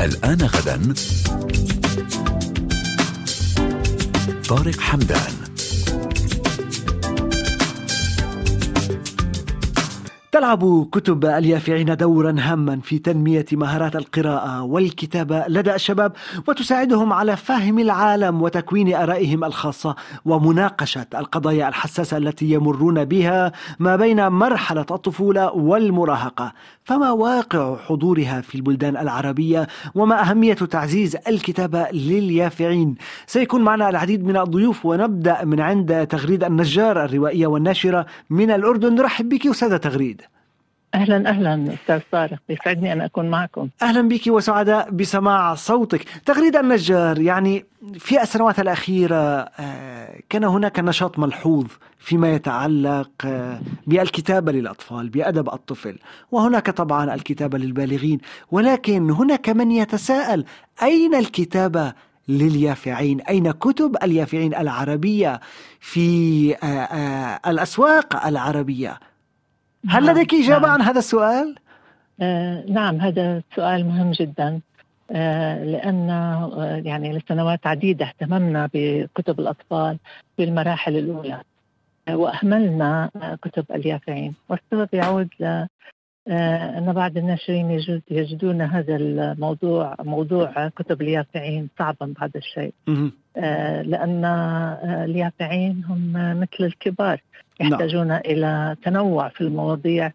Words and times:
الآن 0.00 0.42
غدا. 0.42 0.94
طارق 4.48 4.80
حمدان. 4.80 5.45
تلعب 10.36 10.88
كتب 10.92 11.24
اليافعين 11.24 11.96
دورا 11.96 12.36
هاما 12.38 12.80
في 12.80 12.98
تنمية 12.98 13.44
مهارات 13.52 13.96
القراءة 13.96 14.62
والكتابة 14.62 15.44
لدى 15.48 15.74
الشباب 15.74 16.12
وتساعدهم 16.48 17.12
على 17.12 17.36
فهم 17.36 17.78
العالم 17.78 18.42
وتكوين 18.42 18.94
آرائهم 18.94 19.44
الخاصة 19.44 19.96
ومناقشة 20.24 21.06
القضايا 21.14 21.68
الحساسة 21.68 22.16
التي 22.16 22.52
يمرون 22.52 23.04
بها 23.04 23.52
ما 23.78 23.96
بين 23.96 24.28
مرحلة 24.28 24.80
الطفولة 24.90 25.52
والمراهقة. 25.52 26.52
فما 26.84 27.10
واقع 27.10 27.76
حضورها 27.76 28.40
في 28.40 28.54
البلدان 28.54 28.96
العربية 28.96 29.66
وما 29.94 30.30
أهمية 30.30 30.54
تعزيز 30.54 31.16
الكتابة 31.28 31.86
لليافعين؟ 31.92 32.94
سيكون 33.26 33.62
معنا 33.62 33.88
العديد 33.88 34.24
من 34.24 34.36
الضيوف 34.36 34.86
ونبدأ 34.86 35.44
من 35.44 35.60
عند 35.60 36.06
تغريد 36.06 36.44
النجار 36.44 37.04
الروائية 37.04 37.46
والناشرة 37.46 38.06
من 38.30 38.50
الأردن. 38.50 38.94
نرحب 38.94 39.28
بك 39.28 39.46
أستاذة 39.46 39.76
تغريد. 39.76 40.22
أهلا 40.94 41.28
أهلا 41.28 41.74
أستاذ 41.74 42.00
طارق 42.12 42.38
يسعدني 42.48 42.92
أن 42.92 43.00
أكون 43.00 43.30
معكم. 43.30 43.68
أهلا 43.82 44.08
بك 44.08 44.26
وسعداء 44.26 44.90
بسماع 44.90 45.54
صوتك. 45.54 46.04
تغريد 46.24 46.56
النجار 46.56 47.18
يعني 47.18 47.64
في 47.98 48.22
السنوات 48.22 48.60
الأخيرة 48.60 49.48
كان 50.28 50.44
هناك 50.44 50.80
نشاط 50.80 51.18
ملحوظ 51.18 51.66
فيما 51.98 52.32
يتعلق 52.32 53.10
بالكتابة 53.86 54.52
للأطفال 54.52 55.08
بأدب 55.08 55.48
الطفل 55.48 55.98
وهناك 56.32 56.70
طبعا 56.70 57.14
الكتابة 57.14 57.58
للبالغين. 57.58 58.18
ولكن 58.50 59.10
هناك 59.10 59.48
من 59.48 59.70
يتساءل 59.70 60.44
أين 60.82 61.14
الكتابة 61.14 61.92
لليافعين؟ 62.28 63.20
أين 63.20 63.50
كتب 63.50 63.96
اليافعين 64.02 64.54
العربية 64.54 65.40
في 65.80 66.56
الأسواق 67.46 68.26
العربية؟ 68.26 69.00
هل 69.88 70.04
نعم، 70.04 70.16
لديك 70.16 70.34
إجابة 70.34 70.66
نعم. 70.66 70.70
عن 70.70 70.82
هذا 70.82 70.98
السؤال؟ 70.98 71.54
آه 72.20 72.64
نعم 72.68 73.00
هذا 73.00 73.42
سؤال 73.56 73.86
مهم 73.86 74.10
جدا. 74.10 74.60
آه 75.10 75.64
لأن 75.64 76.10
آه 76.10 76.82
يعني 76.84 77.18
لسنوات 77.18 77.66
عديدة 77.66 78.04
اهتممنا 78.06 78.70
بكتب 78.74 79.40
الأطفال 79.40 79.98
في 80.36 80.44
المراحل 80.44 80.96
الأولى 80.96 81.40
آه 82.08 82.16
وأهملنا 82.16 83.10
آه 83.16 83.38
كتب 83.42 83.64
اليافعين. 83.74 84.34
والسبب 84.48 84.88
يعود 84.92 85.28
ل 85.40 85.66
أن 86.28 86.92
بعض 86.92 87.16
الناشرين 87.16 87.70
يجد 87.70 88.02
يجدون 88.10 88.62
هذا 88.62 88.96
الموضوع 88.96 89.96
موضوع 90.04 90.68
كتب 90.68 91.02
اليافعين 91.02 91.68
صعبا 91.78 92.14
بعض 92.20 92.30
الشيء. 92.36 92.74
لأن 93.82 94.24
آه، 94.24 95.04
اليافعين 95.04 95.84
هم 95.88 96.12
مثل 96.40 96.64
الكبار 96.64 97.20
نعم. 97.60 97.72
يحتاجون 97.72 98.12
إلى 98.12 98.76
تنوع 98.82 99.28
في 99.28 99.40
المواضيع 99.40 100.12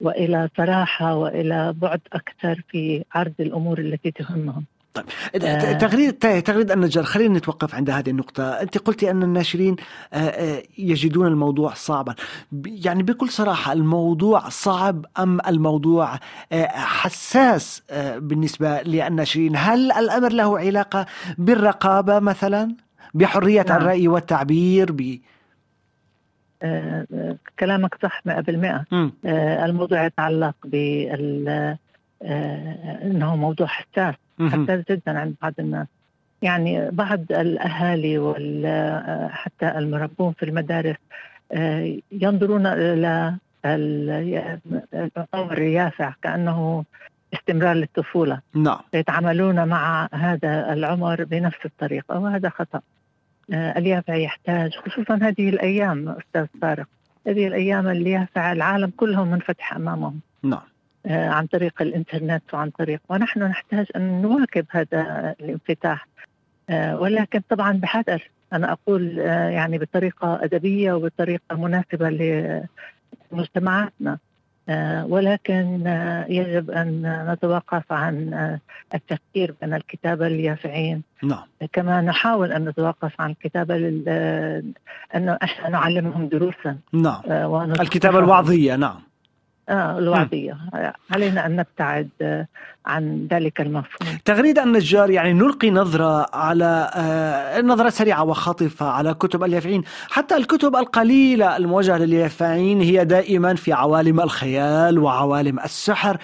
وإلى 0.00 0.48
صراحة 0.56 1.14
وإلى 1.14 1.74
بعد 1.82 2.00
أكثر 2.12 2.62
في 2.68 3.04
عرض 3.14 3.34
الأمور 3.40 3.78
التي 3.78 4.10
تهمهم 4.10 4.64
آه. 5.42 5.72
تغريد 5.72 6.42
تغريد 6.42 6.70
النجار 6.70 7.04
خلينا 7.04 7.38
نتوقف 7.38 7.74
عند 7.74 7.90
هذه 7.90 8.10
النقطة 8.10 8.52
أنت 8.52 8.78
قلتي 8.78 9.10
أن 9.10 9.22
الناشرين 9.22 9.76
آه، 10.12 10.16
آه، 10.16 10.62
يجدون 10.78 11.26
الموضوع 11.26 11.74
صعبا 11.74 12.14
يعني 12.66 13.02
بكل 13.02 13.28
صراحة 13.28 13.72
الموضوع 13.72 14.48
صعب 14.48 15.06
أم 15.18 15.40
الموضوع 15.46 16.18
حساس 16.72 17.82
بالنسبة 18.16 18.82
للناشرين 18.82 19.52
هل 19.56 19.92
الأمر 19.92 20.32
له 20.32 20.58
علاقة 20.58 21.06
بالرقابة 21.38 22.18
مثلا 22.18 22.74
بحرية 23.14 23.64
نعم. 23.68 23.76
الرأي 23.76 24.08
والتعبير 24.08 24.92
ب... 24.92 25.18
كلامك 27.58 27.94
صح 28.02 28.20
100% 28.28 28.84
مم. 28.92 29.12
آه، 29.24 29.64
الموضوع 29.64 30.04
يتعلق 30.04 30.54
بال 30.64 31.48
آه، 32.22 32.98
إنه 33.02 33.36
موضوع 33.36 33.66
حساس. 33.66 34.14
حساس 34.40 34.84
جدا 34.90 35.18
عند 35.18 35.34
بعض 35.42 35.52
الناس. 35.58 35.86
يعني 36.42 36.90
بعض 36.90 37.20
الأهالي 37.30 38.18
وحتى 38.18 39.78
المربون 39.78 40.32
في 40.32 40.44
المدارس 40.44 40.96
آه، 41.52 41.96
ينظرون 42.12 42.66
إلى 42.66 43.34
ال- 43.64 44.58
العمر 44.94 45.58
اليافع 45.58 46.14
كأنه 46.22 46.84
استمرار 47.34 47.74
للطفولة. 47.74 48.40
نعم. 48.54 48.78
يتعاملون 48.94 49.68
مع 49.68 50.08
هذا 50.12 50.72
العمر 50.72 51.24
بنفس 51.24 51.58
الطريقة 51.64 52.18
وهذا 52.18 52.48
خطأ. 52.48 52.80
آه، 53.52 53.78
اليافع 53.78 54.14
يحتاج 54.14 54.72
خصوصا 54.76 55.14
هذه 55.22 55.48
الأيام 55.48 56.08
أستاذ 56.08 56.46
طارق 56.62 56.86
هذه 57.26 57.46
الأيام 57.46 57.88
اليافع 57.88 58.52
العالم 58.52 58.92
كله 58.96 59.24
منفتح 59.24 59.76
أمامهم. 59.76 60.20
نعم. 60.42 60.62
عن 61.06 61.46
طريق 61.46 61.82
الإنترنت 61.82 62.42
وعن 62.52 62.70
طريق 62.70 63.00
ونحن 63.08 63.42
نحتاج 63.42 63.86
أن 63.96 64.22
نواكب 64.22 64.66
هذا 64.70 65.34
الانفتاح. 65.40 66.06
آه، 66.70 67.00
ولكن 67.00 67.40
طبعا 67.48 67.72
بحذر. 67.72 68.30
أنا 68.52 68.72
أقول 68.72 69.20
آه، 69.20 69.48
يعني 69.48 69.78
بطريقة 69.78 70.44
أدبية 70.44 70.92
وبطريقة 70.92 71.56
مناسبة 71.56 72.10
لمجتمعاتنا. 73.32 74.18
آه، 74.68 75.06
ولكن 75.06 75.86
آه، 75.86 76.26
يجب 76.28 76.70
أن 76.70 77.02
نتوقف 77.32 77.92
عن 77.92 78.34
آه، 78.34 78.60
التفكير 78.94 79.54
بين 79.60 79.74
الكتابه 79.74 80.28
لليافعين 80.28 81.02
نعم. 81.22 81.42
كما 81.72 82.00
نحاول 82.00 82.52
أن 82.52 82.68
نتوقف 82.68 83.20
عن 83.20 83.30
الكتابه 83.30 83.76
لل... 83.76 84.04
آه، 84.08 84.62
انه 85.16 85.38
إحنا 85.42 85.68
نعلمهم 85.68 86.28
دروسا. 86.28 86.76
نعم. 86.92 87.20
آه، 87.26 87.48
ونصححهم. 87.48 87.80
الكتابة 87.86 88.18
الوعظية 88.18 88.76
نعم. 88.76 89.00
آه 89.68 89.98
الوعظية 89.98 90.58
علينا 91.10 91.46
أن 91.46 91.56
نبتعد 91.56 92.08
عن 92.86 93.28
ذلك 93.30 93.60
المفهوم. 93.60 94.18
تغريد 94.24 94.58
النجار 94.58 95.10
يعني 95.10 95.32
نلقي 95.32 95.70
نظرة 95.70 96.26
على 96.36 96.90
آه، 96.94 97.60
نظرة 97.60 97.88
سريعة 97.88 98.24
وخاطفة 98.24 98.86
على 98.86 99.14
كتب 99.14 99.44
اليافعين. 99.44 99.82
حتى 100.10 100.36
الكتب 100.36 100.76
القليلة 100.76 101.56
الموجهة 101.56 101.98
لليافعين 101.98 102.80
هي 102.80 103.04
دائما 103.04 103.54
في 103.54 103.72
عوالم 103.72 104.20
الخيال 104.20 104.98
وعوالم 104.98 105.60
السحر. 105.60 106.16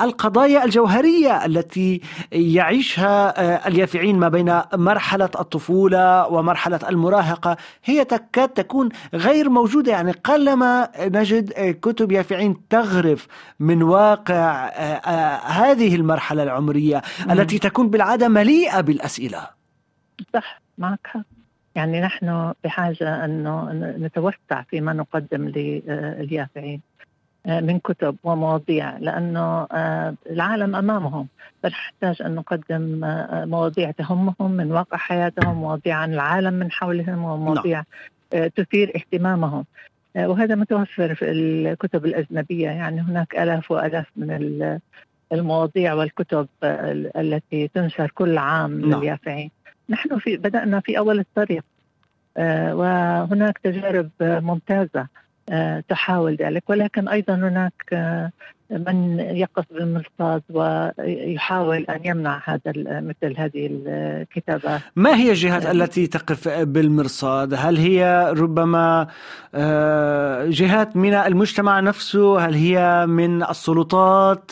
القضايا 0.00 0.64
الجوهرية 0.64 1.44
التي 1.44 2.00
يعيشها 2.32 3.42
آه، 3.42 3.68
اليافعين 3.68 4.18
ما 4.18 4.28
بين 4.28 4.60
مرحلة 4.74 5.30
الطفولة 5.40 6.28
ومرحلة 6.28 6.80
المراهقة 6.88 7.56
هي 7.84 8.04
تكاد 8.04 8.48
تكون 8.48 8.88
غير 9.14 9.50
موجودة. 9.50 9.92
يعني 9.92 10.12
قلما 10.12 10.88
نجد 11.00 11.52
آه، 11.56 11.70
كتب 11.70 12.12
يافعين 12.12 12.56
تغرف 12.70 13.26
من 13.60 13.82
واقع 13.82 14.68
هذه 15.46 15.96
المرحلة 16.08 16.42
العمرية 16.42 17.02
مم. 17.26 17.30
التي 17.30 17.58
تكون 17.58 17.90
بالعادة 17.90 18.28
مليئة 18.28 18.80
بالأسئلة. 18.80 19.48
صح 20.34 20.60
معك 20.78 21.00
حق. 21.04 21.20
يعني 21.74 22.00
نحن 22.00 22.52
بحاجة 22.64 23.24
أنه 23.24 23.72
نتوسع 23.72 24.62
فيما 24.70 24.92
نقدم 24.92 25.48
لليافعين 25.48 26.80
آه، 27.46 27.60
من 27.60 27.78
كتب 27.78 28.16
ومواضيع 28.24 28.98
لأنه 28.98 29.66
آه، 29.72 30.14
العالم 30.30 30.76
أمامهم. 30.76 31.28
فنحتاج 31.62 32.22
أن 32.22 32.34
نقدم 32.34 33.04
آه، 33.04 33.44
مواضيع 33.44 33.90
تهمهم 33.90 34.50
من 34.50 34.72
واقع 34.72 34.96
حياتهم 34.96 35.56
مواضيع 35.56 35.96
عن 35.96 36.14
العالم 36.14 36.54
من 36.54 36.70
حولهم 36.72 37.24
ومواضيع 37.24 37.82
آه، 38.32 38.46
تثير 38.46 38.92
اهتمامهم. 38.96 39.64
وهذا 40.16 40.54
متوفر 40.54 41.14
في 41.14 41.30
الكتب 41.30 42.06
الأجنبية. 42.06 42.66
يعني 42.66 43.00
هناك 43.00 43.38
آلاف 43.38 43.70
وآلاف 43.70 44.06
من 44.16 44.30
المواضيع 45.32 45.94
والكتب 45.94 46.48
ال- 46.64 47.16
التي 47.16 47.68
تنشر 47.74 48.10
كل 48.14 48.38
عام 48.38 48.80
نعم. 48.80 49.00
لليافعين. 49.00 49.50
نحن 49.90 50.18
في 50.18 50.36
بدأنا 50.36 50.80
في 50.80 50.98
أول 50.98 51.18
الطريق 51.18 51.64
آه، 52.36 52.74
وهناك 52.76 53.58
تجارب 53.58 54.10
ممتازة 54.20 55.06
آه، 55.50 55.84
تحاول 55.88 56.34
ذلك. 56.34 56.70
ولكن 56.70 57.08
أيضا 57.08 57.34
هناك 57.34 57.72
آه، 57.92 58.30
من 58.70 59.18
يقف 59.20 59.64
بالمرصاد 59.70 60.42
ويحاول 60.50 61.76
أن 61.90 62.00
يمنع 62.04 62.42
هذا 62.44 62.72
مثل 63.00 63.34
هذه 63.38 63.68
الكتابات 63.86 64.80
ما 64.96 65.16
هي 65.16 65.30
الجهات. 65.30 65.66
التي 65.66 66.06
تقف 66.06 66.48
بالمرصاد؟ 66.48 67.54
هل 67.54 67.76
هي 67.76 68.32
ربما 68.36 69.06
جهات 70.48 70.96
من 70.96 71.14
المجتمع 71.14 71.80
نفسه؟ 71.80 72.40
هل 72.46 72.54
هي 72.54 73.06
من 73.06 73.42
السلطات؟ 73.42 74.50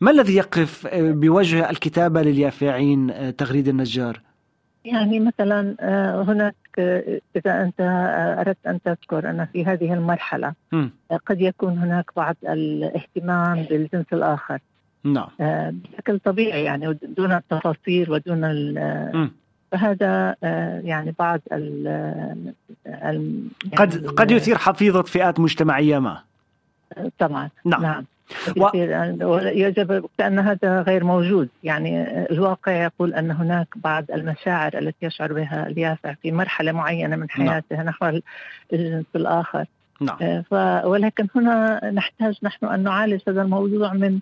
ما 0.00 0.10
الذي 0.10 0.34
يقف 0.36 0.86
آه، 0.86 1.10
بوجه 1.12 1.70
الكتابة 1.70 2.22
لليافعين 2.22 3.10
آه، 3.10 3.30
تغريد 3.30 3.68
النجار 3.68 4.20
يعني 4.84 5.20
مثلا 5.20 5.76
آه، 5.80 6.22
هناك 6.22 6.54
إذا 7.36 7.62
أنت 7.62 7.80
أردت 8.38 8.66
أن 8.66 8.82
تذكر 8.82 9.30
أن 9.30 9.46
في 9.52 9.64
هذه 9.64 9.92
المرحلة. 9.92 10.52
آه، 10.72 10.90
قد 11.26 11.40
يكون 11.40 11.78
هناك 11.78 12.10
بعض 12.16 12.36
الاهتمام 12.44 13.62
بالجنس 13.62 14.06
الآخر 14.12 14.58
نعم 15.04 15.28
بشكل 15.38 16.18
طبيعي 16.18 16.64
يعني 16.64 16.98
دون 17.16 17.32
التفاصيل 17.32 18.10
ودون. 18.10 18.40
فهذا 19.72 20.36
يعني 20.84 21.14
بعض 21.18 21.40
ال 21.52 21.86
ال- 22.86 23.48
قد 23.76 23.94
يعني 23.94 24.06
قد 24.08 24.30
يثير 24.30 24.58
حفيظة 24.58 25.02
فئات 25.02 25.40
مجتمعية 25.40 25.98
ما 25.98 26.22
طبعا 27.18 27.48
نعم. 27.64 27.82
نعم 27.82 28.04
و- 29.22 29.38
يجب 29.38 30.06
كأن 30.18 30.38
هذا 30.38 30.80
غير 30.82 31.04
موجود. 31.04 31.48
يعني 31.64 32.06
الواقع 32.30 32.72
يقول 32.72 33.14
أن 33.14 33.30
هناك 33.30 33.68
بعض 33.76 34.04
المشاعر 34.10 34.78
التي 34.78 35.06
يشعر 35.06 35.32
بها 35.32 35.66
اليافع 35.66 36.14
في 36.22 36.32
مرحلة 36.32 36.72
معينة 36.72 37.16
من 37.16 37.30
حياته 37.30 37.82
نحو 37.82 38.06
ال- 38.06 38.22
الجنس 38.72 39.04
الآخر. 39.16 39.64
نعم. 40.00 40.16
آه، 40.22 40.44
ف 40.50 40.54
ولكن 40.86 41.26
هنا 41.36 41.90
نحتاج 41.90 42.38
نحن 42.42 42.66
أن 42.66 42.82
نعالج 42.82 43.20
هذا 43.28 43.42
الموضوع 43.42 43.92
من 43.92 44.18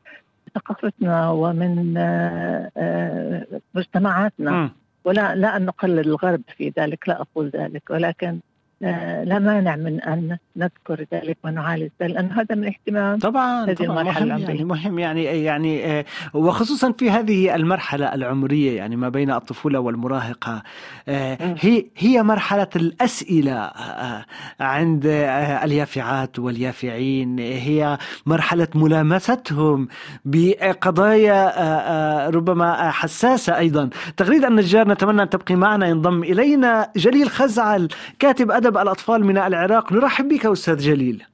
ثقافتنا 0.54 1.30
ومن 1.30 1.94
آه، 1.96 2.70
آه، 2.76 3.46
مجتمعاتنا. 3.74 4.50
مم. 4.50 4.70
ولا 5.04 5.34
لا 5.34 5.56
أن 5.56 5.64
نقلل 5.66 5.98
الغرب 6.00 6.40
في 6.56 6.72
ذلك 6.78 7.08
لا 7.08 7.20
أقول 7.20 7.48
ذلك. 7.54 7.82
ولكن 7.90 8.38
لا 8.80 9.38
مانع 9.38 9.76
من 9.76 10.00
أن 10.00 10.38
نذكر 10.56 11.06
ذلك 11.12 11.36
ونعالج 11.44 11.90
ذلك 12.02 12.14
لأن 12.14 12.30
هذا 12.30 12.54
من 12.54 12.66
اهتمام 12.66 13.18
طبعا 13.18 13.64
هذه 13.64 13.74
طبعا 13.74 14.00
المرحلة 14.00 14.24
مهم 14.24 14.38
يعني 14.40 14.52
العمرية. 14.52 14.64
مهم 14.64 14.98
يعني 14.98 15.24
يعني 15.24 15.86
آه، 15.86 16.04
وخصوصا 16.34 16.92
في 16.92 17.10
هذه 17.10 17.54
المرحلة 17.54 18.14
العمرية 18.14 18.76
يعني 18.76 18.96
ما 18.96 19.08
بين 19.08 19.30
الطفولة 19.30 19.80
والمراهقة 19.80 20.62
آه،. 21.08 21.54
هي 21.60 21.84
هي 21.96 22.22
مرحلة 22.22 22.68
الأسئلة 22.76 23.54
آه، 23.54 24.24
عند 24.60 25.06
آه، 25.06 25.64
اليافعات 25.64 26.38
واليافعين 26.38 27.38
هي 27.38 27.98
مرحلة 28.26 28.68
ملامستهم 28.74 29.88
بقضايا 30.24 31.46
آه، 31.46 31.60
آه، 31.60 32.30
ربما 32.30 32.90
حساسة 32.90 33.58
أيضا 33.58 33.90
تغريد 34.16 34.44
النجار 34.44 34.88
نتمنى 34.88 35.22
أن 35.22 35.28
تبقي 35.28 35.54
معنا 35.54 35.86
ينضم 35.86 36.22
إلينا 36.22 36.90
جليل 36.96 37.30
خزعل 37.30 37.88
كاتب 38.18 38.50
أدب 38.64 38.78
الأطفال 38.78 39.24
من 39.24 39.38
العراق 39.38 39.92
نرحب 39.92 40.28
بك 40.28 40.46
أستاذ 40.46 40.76
جليل. 40.76 41.24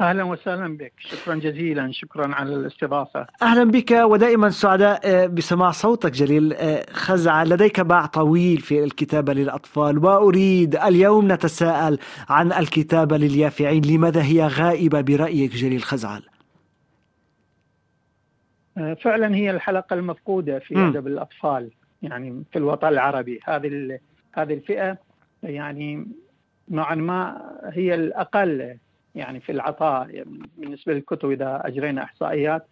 أهلا 0.00 0.22
وسهلا 0.24 0.76
بك. 0.76 0.92
شكرا 0.98 1.34
جزيلا. 1.34 1.92
شكرا 1.92 2.34
على 2.34 2.54
الاستضافة. 2.54 3.26
أهلا 3.42 3.64
بك 3.70 3.90
ودائما 3.90 4.50
سعداء 4.50 5.00
آه، 5.04 5.26
بسماع 5.26 5.70
صوتك 5.70 6.12
جليل. 6.12 6.52
آه، 6.52 6.86
خزعة. 6.92 7.44
لديك 7.44 7.80
باع 7.80 8.06
طويل 8.06 8.60
في 8.60 8.84
الكتابة 8.84 9.32
للأطفال 9.32 10.04
وأريد 10.04 10.76
اليوم 10.76 11.32
نتساءل 11.32 11.98
عن 12.28 12.52
الكتابة 12.52 13.16
لليافعين. 13.16 13.84
لماذا 13.84 14.22
هي 14.22 14.46
غائبة 14.46 15.00
برأيك 15.00 15.52
جليل 15.52 15.82
خزعل 15.82 16.22
آه، 18.78 18.94
فعلا 18.94 19.36
هي 19.36 19.50
الحلقة 19.50 19.94
المفقودة 19.94 20.58
في. 20.58 20.78
أدب 20.78 21.06
الأطفال 21.06 21.70
يعني 22.02 22.44
في 22.52 22.58
الوطن 22.58 22.88
العربي. 22.88 23.40
هذه 23.44 23.98
هذه 24.32 24.54
الفئة 24.54 25.05
يعني 25.46 26.06
نوعا 26.68 26.94
ما 26.94 27.50
هي 27.72 27.94
الأقل 27.94 28.78
يعني 29.14 29.40
في 29.40 29.52
العطاء. 29.52 30.24
بالنسبة 30.56 30.92
للكتب 30.92 31.30
إذا 31.30 31.62
أجرينا 31.64 32.02
إحصائيات 32.02 32.68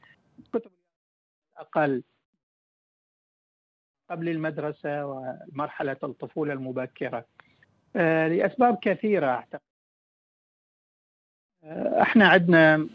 كتب 0.52 0.70
أقل 1.56 2.02
قبل 4.10 4.28
المدرسة 4.28 5.06
ومرحلة 5.06 5.96
الطفولة 6.02 6.52
المبكرة. 6.52 7.24
آه، 7.96 8.28
لأسباب 8.28 8.78
كثيرة 8.82 9.26
أعتقد. 9.26 9.60
آه، 11.64 12.02
إحنا 12.02 12.28
عندنا 12.28 12.86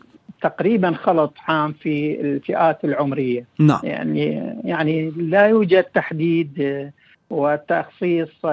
تقريبا 0.41 0.91
خلط 0.91 1.33
عام 1.47 1.73
في 1.73 2.21
الفئات 2.21 2.85
العمرية. 2.85 3.45
نعم. 3.59 3.79
يعني 3.83 4.25
يعني 4.63 5.09
لا 5.09 5.47
يوجد 5.47 5.83
تحديد 5.83 6.61
آه، 6.61 6.91
وتخصيص 7.29 8.45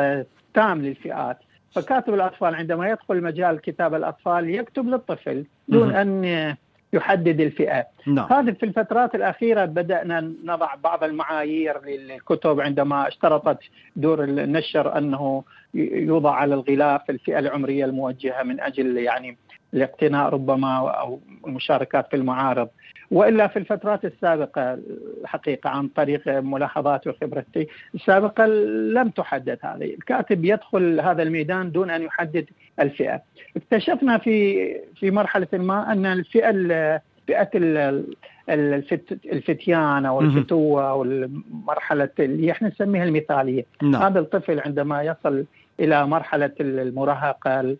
تام 0.57 0.83
للفئات. 0.83 1.39
فكاتب 1.75 2.15
الأطفال 2.15 2.55
عندما 2.55 2.89
يدخل 2.91 3.23
مجال 3.23 3.61
كتاب 3.61 3.95
الأطفال 3.95 4.51
يكتب 4.51 4.89
للطفل 4.89 5.45
دون 5.69 6.25
آه، 6.25 6.57
يحدد 6.93 7.41
الفئة. 7.41 7.87
نعم. 8.07 8.27
هذه 8.33 8.51
في 8.51 8.67
الفترات 8.67 9.15
الأخيرة 9.15 9.65
بدأنا 9.65 10.33
نضع 10.45 10.75
بعض 10.75 11.05
المعايير 11.05 11.85
للكتب 11.87 12.61
عندما 12.61 13.09
اشترطت 13.09 13.59
دور 13.97 14.25
النشر 14.25 14.99
أنه 14.99 15.45
يوضع 15.75 16.35
على 16.35 16.55
الغلاف 16.55 17.11
الفئة 17.11 17.39
العمرية 17.39 17.85
الموجهة 17.85 18.43
من 18.43 18.61
أجل 18.61 18.97
يعني 18.97 19.37
الاقتناء 19.75 20.29
ربما 20.29 20.77
أو 20.91 21.21
المشاركات 21.47 22.11
في 22.11 22.17
المعارض. 22.17 22.69
وإلا 23.11 23.47
في 23.47 23.59
الفترات 23.59 24.05
السابقة 24.05 24.79
الحقيقة 25.23 25.71
عن 25.71 25.89
طريق 25.89 26.29
ملاحظاتي 26.29 27.09
وخبرتي 27.09 27.69
السابقة 27.95 28.47
لم 28.93 29.09
تحدد 29.09 29.59
هذه. 29.63 29.85
الكاتب 29.95 30.45
يدخل 30.45 31.01
هذا 31.01 31.23
الميدان 31.23 31.73
دون 31.73 31.91
أن 31.91 32.03
يحدد 32.03 32.47
الفئة. 32.81 33.23
اكتشفنا 33.57 34.19
في 34.19 34.67
في 34.95 35.11
مرحلة 35.11 35.49
ما 35.53 35.93
أن 35.93 36.07
الفئة 36.07 36.51
ال- 36.51 37.01
فئة 37.27 37.51
ال- 37.55 38.05
الفت 38.49 39.13
الفتيان 39.33 40.07
أو. 40.07 40.21
الفتوة 40.21 40.91
أو 40.91 41.03
المرحلة 41.03 42.09
اللي 42.19 42.51
إحنا 42.53 42.69
نسميها 42.69 43.05
المثالية، 43.05 43.65
نعم. 43.83 44.03
هذا 44.03 44.21
الطفل 44.21 44.61
عندما 44.61 45.03
يصل 45.03 45.45
إلى 45.81 46.07
مرحلة 46.07 46.51
المراهقة 46.61 47.77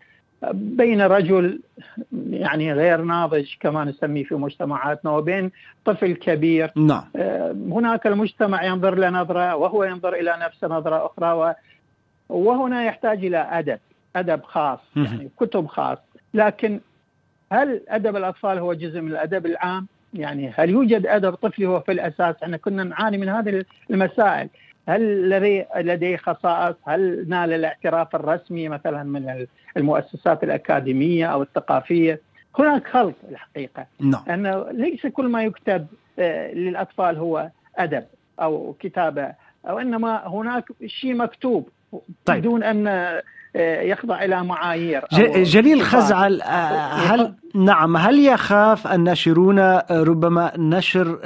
بين 0.53 1.01
رجل 1.01 1.59
يعني 2.29 2.73
غير 2.73 3.01
ناضج 3.01 3.53
كما 3.59 3.83
نسميه 3.85 4.23
في 4.23 4.35
مجتمعاتنا 4.35 5.11
وبين 5.11 5.51
طفل 5.85 6.13
كبير 6.13 6.71
نعم 6.75 7.03
آه، 7.15 7.51
هناك 7.51 8.07
المجتمع 8.07 8.63
ينظر 8.63 8.95
له 8.95 9.09
نظرة 9.09 9.55
وهو 9.55 9.83
ينظر 9.83 10.13
إلى 10.13 10.37
نفسه 10.41 10.67
نظرة 10.67 11.05
أخرى 11.05 11.31
و- 11.33 11.53
وهنا 12.29 12.83
يحتاج 12.85 13.25
إلى 13.25 13.37
أدب 13.37 13.79
أدب 14.15 14.43
خاص. 14.43 14.79
يعني 14.95 15.29
كتب 15.39 15.67
خاص 15.67 15.97
لكن 16.33 16.79
هل 17.51 17.81
أدب 17.87 18.15
الأطفال 18.15 18.57
هو 18.57 18.73
جزء 18.73 19.01
من 19.01 19.11
الأدب 19.11 19.45
العام؟ 19.45 19.87
يعني 20.13 20.53
هل 20.55 20.69
يوجد 20.69 21.05
أدب 21.07 21.33
طفلي 21.33 21.65
هو 21.65 21.79
في 21.79 21.91
الأساس؟ 21.91 22.35
إحنا 22.43 22.57
كنا 22.57 22.83
نعاني 22.83 23.17
من 23.17 23.29
هذه 23.29 23.65
المسائل، 23.91 24.49
هل 24.87 25.29
لديه 25.29 25.67
لديه 25.77 26.17
خصائص؟ 26.17 26.75
هل 26.87 27.25
نال 27.29 27.53
الاعتراف 27.53 28.15
الرسمي 28.15 28.69
مثلا 28.69 29.03
من 29.03 29.45
المؤسسات 29.77 30.43
الأكاديمية 30.43 31.25
أو 31.25 31.41
الثقافية؟ 31.41 32.21
هناك 32.59 32.87
خلط 32.87 33.15
الحقيقة، 33.31 33.85
نعم 33.99 34.23
انه 34.29 34.65
ليس 34.71 35.05
كل 35.05 35.27
ما 35.27 35.43
يكتب 35.43 35.87
آه، 36.19 36.53
للأطفال 36.53 37.17
هو 37.17 37.49
أدب 37.77 38.03
أو 38.41 38.75
كتابة 38.79 39.31
أو 39.69 39.79
إنما 39.79 40.27
هناك 40.27 40.65
شيء 40.85 41.13
مكتوب 41.13 41.69
طيب. 42.25 42.39
بدون 42.39 42.63
أن 42.63 42.87
آه، 43.55 43.81
يخضع 43.81 44.23
إلى 44.23 44.43
معايير 44.43 45.05
جليل. 45.43 45.81
خزعل 45.81 46.41
آه، 46.41 46.93
هل 46.93 47.33
نعم 47.55 47.97
هل 47.97 48.19
يخاف 48.19 48.87
الناشرون 48.87 49.59
ربما 49.91 50.51
نشر 50.57 51.19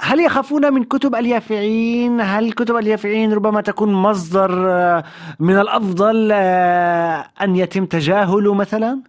هل 0.00 0.20
يخافون 0.20 0.72
من 0.72 0.84
كتب 0.84 1.14
اليافعين؟ 1.14 2.20
هل 2.20 2.52
كتب 2.52 2.76
اليافعين 2.76 3.32
ربما 3.32 3.60
تكون 3.60 3.92
مصدر 3.92 4.70
آه، 4.70 5.04
من 5.40 5.58
الأفضل 5.58 6.30
آه، 6.32 7.24
أن 7.42 7.56
يتم 7.56 7.86
تجاهله 7.86 8.54
مثلا؟ 8.54 9.00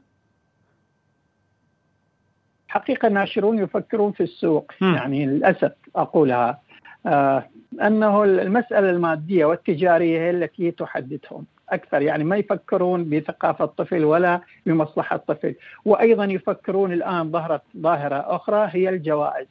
حقيقة 2.68 3.08
الناشرون 3.08 3.60
يفكرون 3.60 4.12
في 4.12 4.24
السوق 4.24 4.72
مم. 4.82 4.96
يعني 4.96 5.26
للأسف 5.26 5.72
أقولها 5.96 6.60
آه 7.06 7.50
أنه 7.82 8.24
المسألة 8.24 8.90
المادية 8.90 9.46
والتجارية 9.46 10.20
هي 10.20 10.30
التي 10.30 10.72
تحددهم 10.72 11.46
أكثر 11.70 12.02
يعني 12.02 12.24
ما 12.24 12.38
يفكرون 12.38 13.10
بثقافة 13.10 13.66
الطفل 13.66 14.06
ولا 14.06 14.42
بمصلحة 14.66 15.16
الطفل 15.16 15.56
وأيضا 15.86 16.26
يفكرون 16.26 16.94
الآن 16.94 17.32
ظهرت 17.32 17.62
ظاهرة 17.78 18.36
أخرى 18.36 18.70
هي 18.72 18.90
الجوائز 18.90 19.48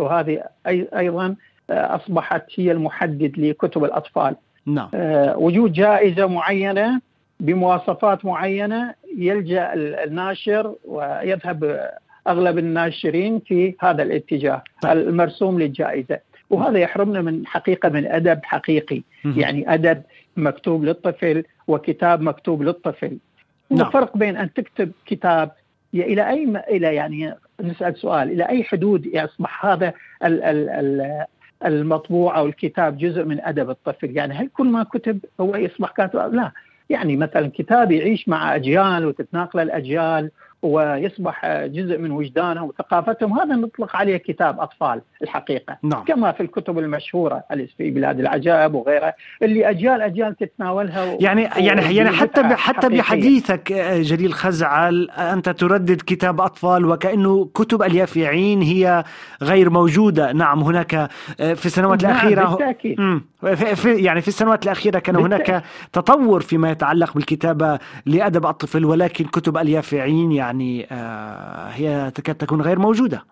وهذه 0.00 0.42
أي 0.66 0.88
أيضا 0.96 1.36
آه، 1.70 1.96
أصبحت 1.96 2.44
هي 2.56 2.72
المحدد 2.72 3.38
لكتب 3.38 3.84
الأطفال 3.84 4.36
نعم 4.66 4.88
آه، 4.94 5.38
وجود 5.38 5.72
جائزة 5.72 6.26
معينة 6.26 7.00
بمواصفات 7.40 8.24
معينة 8.24 8.94
يلجأ 9.16 9.72
ال- 9.74 9.94
الناشر 9.94 10.74
ويذهب 10.84 11.90
أغلب 12.28 12.58
الناشرين 12.58 13.38
في 13.46 13.74
هذا 13.80 14.02
الاتجاه 14.02 14.62
طيب. 14.82 14.92
المرسوم 14.92 15.60
للجائزة 15.60 16.18
وهذا 16.50 16.78
يحرمنا 16.78 17.20
من 17.20 17.46
حقيقة 17.46 17.88
من 17.88 18.06
أدب 18.06 18.40
حقيقي 18.42 19.02
مهم. 19.24 19.40
يعني 19.40 19.74
أدب 19.74 20.02
مكتوب 20.36 20.84
للطفل 20.84 21.44
وكتاب 21.68 22.20
مكتوب 22.20 22.62
للطفل 22.62 23.16
نعم. 23.70 23.88
وفرق 23.88 24.16
بين 24.16 24.36
أن 24.36 24.52
تكتب 24.52 24.92
كتاب 25.06 25.50
إلى 25.94 26.28
أي 26.28 26.46
م- 26.46 26.56
إلى 26.56 26.94
يعني 26.94 27.34
نسأل 27.62 27.96
سؤال 27.96 28.30
إلى 28.30 28.48
أي 28.48 28.64
حدود 28.64 29.06
يصبح 29.06 29.66
هذا 29.66 29.92
ال 30.24 30.42
ال 30.42 30.70
ال 30.70 31.24
المطبوع 31.64 32.38
أو 32.38 32.46
الكتاب 32.46 32.98
جزء 32.98 33.24
من 33.24 33.40
أدب 33.40 33.70
الطفل، 33.70 34.16
يعني 34.16 34.34
هل 34.34 34.48
كل 34.48 34.66
ما 34.66 34.82
كتب 34.82 35.18
هو 35.40 35.56
يصبح 35.56 35.90
كاتب؟ 35.90 36.34
لا، 36.34 36.52
يعني 36.90 37.16
مثلا 37.16 37.50
كتاب 37.54 37.92
يعيش 37.92 38.28
مع 38.28 38.54
أجيال 38.54 39.06
وتتناقل 39.06 39.60
الأجيال 39.60 40.30
ويصبح 40.62 41.46
جزء 41.66 41.98
من 41.98 42.10
وجدانهم 42.10 42.68
وثقافتهم 42.68 43.32
هذا 43.40 43.54
نطلق 43.56 43.96
عليه 43.96 44.16
كتاب 44.16 44.60
أطفال 44.60 45.00
الحقيقة 45.22 45.76
نعم. 45.82 46.04
كما 46.04 46.32
في 46.32 46.42
الكتب 46.42 46.78
المشهورة 46.78 47.44
اليس 47.52 47.70
في 47.78 47.90
بلاد 47.90 48.20
العجائب 48.20 48.74
وغيرها 48.74 49.14
اللي 49.42 49.70
أجيال 49.70 50.02
أجيال 50.02 50.36
تتناولها 50.36 51.04
و... 51.04 51.18
يعني 51.20 51.42
يعني 51.56 51.96
يعني 51.96 52.10
حتى 52.10 52.42
ب- 52.42 52.52
حتى. 52.52 52.88
بحديثك 52.88 53.72
آه، 53.72 54.02
جليل 54.02 54.32
خزعل 54.34 55.10
أنت 55.10 55.48
تردد 55.48 56.00
كتاب 56.06 56.40
أطفال 56.40 56.84
وكأنه 56.86 57.44
كتب 57.54 57.82
اليافعين 57.82 58.62
هي 58.62 59.04
غير 59.42 59.70
موجودة 59.70 60.32
نعم 60.32 60.62
هناك 60.62 60.94
آه، 60.94 61.08
في 61.54 61.66
السنوات 61.66 62.04
نعم، 62.04 62.36
مم. 62.98 63.24
في 63.40 63.76
في- 63.76 63.94
يعني 63.94 64.20
في 64.20 64.28
السنوات 64.28 64.64
الأخيرة 64.64 64.98
كان 64.98 65.16
بالتأكيد. 65.16 65.50
هناك 65.50 65.64
تطور 65.92 66.40
فيما 66.40 66.70
يتعلق 66.70 67.14
بالكتابة 67.14 67.78
لأدب 68.06 68.46
الطفل 68.46 68.84
ولكن 68.84 69.24
كتب 69.24 69.56
اليافعين 69.56 70.32
يعني 70.32 70.49
آه، 70.92 71.68
هي 71.68 72.10
تكاد 72.14 72.34
تكون 72.34 72.60
غير 72.62 72.78
موجودة 72.78 73.24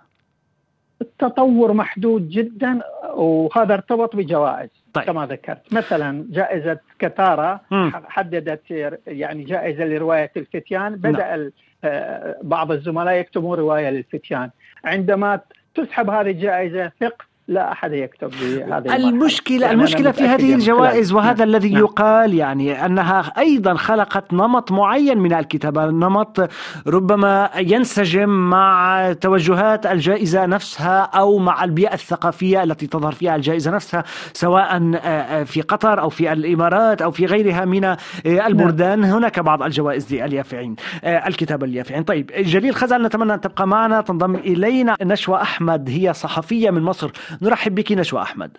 التطور 1.00 1.72
محدود 1.72 2.28
جدا 2.28 2.80
وهذا 3.14 3.74
ارتبط 3.74 4.16
بجوائز 4.16 4.68
طيب. 4.92 5.04
كما 5.04 5.26
ذكرت 5.26 5.72
مثلا 5.72 6.26
جائزة 6.30 6.78
كتارا 6.98 7.60
مم. 7.70 7.92
حددت 8.08 8.60
يعني 9.06 9.44
جائزة 9.44 9.84
لرواية 9.84 10.30
الفتيان 10.36 10.96
بدأ 10.96 11.34
ال- 11.34 11.52
آه، 11.84 12.36
بعض 12.42 12.72
الزملاء 12.72 13.14
يكتبون 13.14 13.58
رواية 13.58 13.90
للفتيان 13.90 14.50
عندما 14.84 15.40
تسحب 15.74 16.10
هذه 16.10 16.30
الجائزة 16.30 16.92
ثق 17.00 17.22
لا 17.48 17.72
أحد 17.72 17.92
يكتب. 17.92 18.30
المشكلة 18.74 19.60
يعني 19.60 19.64
أنا 19.64 19.72
المشكلة 19.72 20.10
في 20.10 20.22
هذه 20.22 20.54
الجوائز. 20.54 21.12
وهذا 21.12 21.44
نعم. 21.44 21.48
الذي 21.48 21.70
نعم. 21.70 21.82
يقال 21.82 22.34
يعني 22.34 22.86
أنها 22.86 23.32
أيضا 23.38 23.74
خلقت 23.74 24.32
نمط 24.32 24.72
معين 24.72 25.18
من 25.18 25.32
الكتابة 25.32 25.86
نمط 25.86 26.50
ربما 26.86 27.50
ينسجم 27.56 28.28
مع 28.28 29.12
توجهات 29.12 29.86
الجائزة 29.86 30.46
نفسها 30.46 31.00
أو 31.00 31.38
مع 31.38 31.64
البيئة 31.64 31.94
الثقافية 31.94 32.62
التي 32.62 32.86
تظهر 32.86 33.12
فيها 33.12 33.36
الجائزة 33.36 33.70
نفسها 33.70 34.04
سواء 34.32 34.92
آه، 35.02 35.42
في 35.42 35.60
قطر 35.60 36.00
أو 36.00 36.08
في 36.08 36.32
الإمارات 36.32 37.02
أو 37.02 37.10
في 37.10 37.26
غيرها 37.26 37.64
من 37.64 37.84
آه، 37.84 37.96
البلدان 38.26 39.04
هناك 39.04 39.40
بعض 39.40 39.62
الجوائز 39.62 40.14
لليافعين 40.14 40.76
آه، 41.04 41.28
الكتابة 41.28 41.66
اليافعين 41.66 42.02
طيب 42.02 42.30
جليل 42.38 42.74
خزعل 42.74 43.02
نتمنى 43.02 43.34
أن 43.34 43.40
تبقى 43.40 43.66
معنا 43.66 44.00
تنضم 44.00 44.34
إلينا 44.34 44.96
نشوى 45.02 45.42
أحمد 45.42 45.90
هي 45.90 46.12
صحفية 46.12 46.70
من 46.70 46.82
مصر 46.82 47.10
نرحب 47.42 47.74
بك 47.74 47.92
نشوى 47.92 48.22
أحمد. 48.22 48.56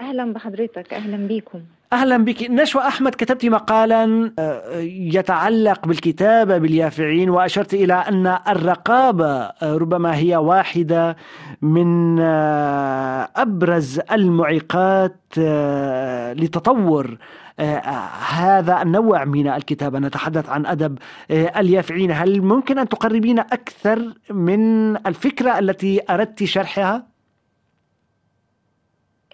أهلا 0.00 0.32
بحضرتك 0.32 0.94
أهلا 0.94 1.16
بيكم 1.16 1.60
أهلا 1.92 2.16
بك. 2.16 2.50
نشوى 2.50 2.82
أحمد 2.82 3.14
كتبت 3.14 3.46
مقالا 3.46 4.32
آه، 4.38 4.78
يتعلق 4.80 5.86
بالكتابة 5.86 6.58
باليافعين 6.58 7.30
وأشرت 7.30 7.74
إلى 7.74 7.94
أن 7.94 8.38
الرقابة 8.48 9.26
آه، 9.36 9.76
ربما 9.76 10.16
هي 10.16 10.36
واحدة 10.36 11.16
من 11.62 12.18
آه، 12.20 13.28
أبرز 13.36 14.00
المعيقات 14.12 15.20
لتطور 16.40 17.18
هذا 18.28 18.82
النوع 18.82 19.24
من 19.24 19.48
الكتابة. 19.48 19.98
نتحدث 19.98 20.48
عن 20.48 20.66
آه، 20.66 21.60
اليافعين. 21.60 22.10
هل 22.10 22.42
ممكن 22.42 22.78
أن 22.78 22.88
تقربين 22.88 23.38
أكثر 23.38 24.12
من 24.30 24.96
الفكرة 25.06 25.58
التي 25.58 26.00
أردت 26.10 26.44
شرحها؟ 26.44 27.15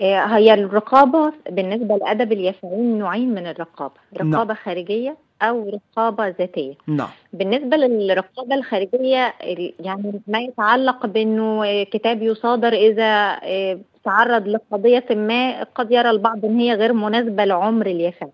هي 0.02 0.54
الرقابة 0.54 1.32
بالنسبة 1.50 1.96
لأدب 1.96 2.32
اليافعين 2.32 2.98
نوعين 2.98 3.34
من 3.34 3.46
الرقابة 3.46 3.94
نعم. 4.20 4.34
رقابة 4.34 4.54
خارجية 4.54 5.16
أو 5.42 5.70
رقابة 5.96 6.28
ذاتية 6.28 6.74
نعم 6.86 7.08
بالنسبة 7.32 7.76
للرقابة 7.76 8.54
الخارجية 8.54 9.34
ال- 9.42 9.72
يعني 9.80 10.20
ما 10.28 10.38
يتعلق 10.40 11.06
بأنه 11.06 11.64
آه، 11.66 11.82
كتاب 11.82 12.22
يصادر 12.22 12.72
إذا 12.72 13.38
آه، 13.42 13.78
تعرض 14.04 14.48
لقضية 14.48 15.04
ما 15.10 15.62
قد 15.62 15.92
يرى 15.92 16.10
البعض 16.10 16.44
إن 16.44 16.58
هي 16.60 16.74
غير 16.74 16.92
مناسبة 16.92 17.44
لعمر 17.44 17.86
اليافعين. 17.86 18.32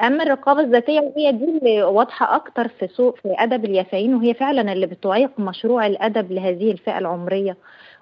أما 0.00 0.22
الرقابة 0.22 0.60
الذاتية 0.60 1.00
وهي 1.00 1.32
دي 1.32 1.44
اللي 1.44 1.82
واضحة 1.82 2.36
أكتر 2.36 2.68
في 2.68 2.88
سوق 2.88 3.16
في 3.16 3.34
أدب 3.38 3.64
اليافعين 3.64 4.14
وهي 4.14 4.34
فعلا 4.34 4.72
اللي 4.72 4.86
بتعيق 4.86 5.30
مشروع 5.38 5.86
الأدب 5.86 6.32
لهذه 6.32 6.70
الفئة 6.70 6.98
العمرية 6.98 7.56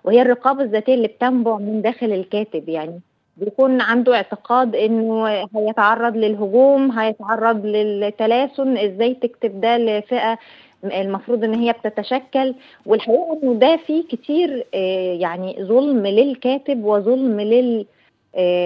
وهي 0.05 0.23
الرقابة 0.23 0.63
الذاتية 0.63 0.95
اللي 0.95 1.09
بتنبع 1.09 1.57
من 1.59 1.83
داخل 1.83 2.13
الكاتب 2.13 2.69
يعني 2.69 3.01
بيكون 3.37 3.81
عنده 3.81 4.15
اعتقاد 4.15 4.77
إنه 4.77 5.27
هيتعرض 5.57 6.17
للهجوم 6.17 6.91
هيتعرض 6.99 7.67
للتلاسن 7.67 8.77
إزاي 8.79 9.15
تكتب 9.15 9.61
ده 9.61 9.79
لفئة 9.79 10.39
المفروض 10.85 11.45
إن 11.45 11.55
هي 11.55 11.73
بتتشكل. 11.73 12.55
والحقيقة 12.87 13.39
إنه 13.43 13.55
ده 13.55 13.77
فيه 13.87 14.03
كتير 14.09 14.67
آه، 14.75 15.15
يعني 15.15 15.57
ظلم 15.61 16.07
للكاتب 16.07 16.85
وظلم 16.85 17.41
لل 17.41 17.87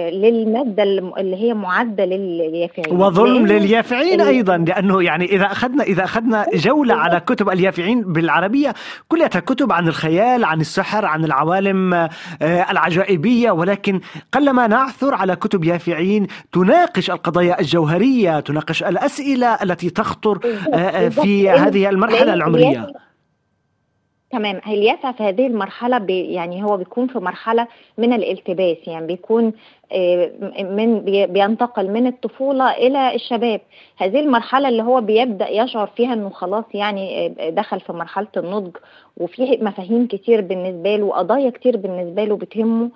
للمادة 0.09 0.83
الم- 0.83 1.13
اللي 1.17 1.35
هي 1.35 1.53
معدة 1.53 2.05
لليافعين. 2.05 2.97
وظلم 3.01 3.47
لليافعين 3.47 4.21
أيضا 4.21 4.57
لأنه 4.57 5.03
يعني 5.03 5.25
إذا 5.25 5.45
أخذنا 5.45 5.83
إذا 5.83 6.03
أخذنا 6.03 6.45
جولة 6.53 6.95
على 6.95 7.19
كتب 7.19 7.49
اليافعين 7.49 8.01
بالعربية 8.13 8.73
كلها 9.07 9.27
كتب 9.27 9.71
عن 9.71 9.87
الخيال 9.87 10.43
عن 10.45 10.61
السحر 10.61 11.05
عن 11.05 11.25
العوالم 11.25 11.93
آه، 11.93 12.07
العجائبية. 12.41 13.51
ولكن 13.51 13.99
قلما 14.31 14.67
نعثر 14.67 15.15
على 15.15 15.35
كتب 15.35 15.63
يافعين 15.63 16.27
تناقش 16.51 17.11
القضايا 17.11 17.59
الجوهرية 17.59 18.39
تناقش 18.39 18.83
الأسئلة 18.83 19.47
التي 19.63 19.89
تخطر 19.89 20.39
آه، 20.73 20.75
آه، 20.77 21.09
في. 21.09 21.49
هذه 21.49 21.89
المرحلة 21.89 22.33
العمرية. 22.33 22.87
تمام. 24.31 24.61
اليافع 24.67 25.11
في 25.11 25.23
هذه 25.23 25.47
المرحلة 25.47 25.97
بي 25.97 26.33
يعني 26.33 26.63
هو 26.63 26.77
بيكون 26.77 27.07
في 27.07 27.19
مرحلة 27.19 27.67
من 27.97 28.13
الالتباس 28.13 28.77
يعني 28.87 29.07
بيكون 29.07 29.53
آه، 29.91 30.31
من 30.63 30.99
بي- 30.99 31.27
بينتقل 31.27 31.89
من 31.91 32.07
الطفولة 32.07 32.71
إلى 32.71 33.15
الشباب. 33.15 33.61
هذه 33.97 34.19
المرحلة 34.19 34.69
اللي 34.69 34.83
هو 34.83 35.01
بيبدأ 35.01 35.49
يشعر 35.49 35.87
فيها 35.87 36.13
إنه 36.13 36.29
خلاص 36.29 36.65
يعني 36.73 37.25
آه، 37.39 37.49
دخل 37.49 37.79
في 37.79 37.93
مرحلة 37.93 38.27
النضج 38.37 38.77
وفي 39.17 39.57
مفاهيم 39.61 40.07
كتير 40.07 40.41
بالنسبة 40.41 40.95
له 40.95 41.05
وقضايا 41.05 41.49
كتير 41.49 41.77
بالنسبة 41.77 42.23
له 42.23 42.35
بتهمه. 42.37 42.89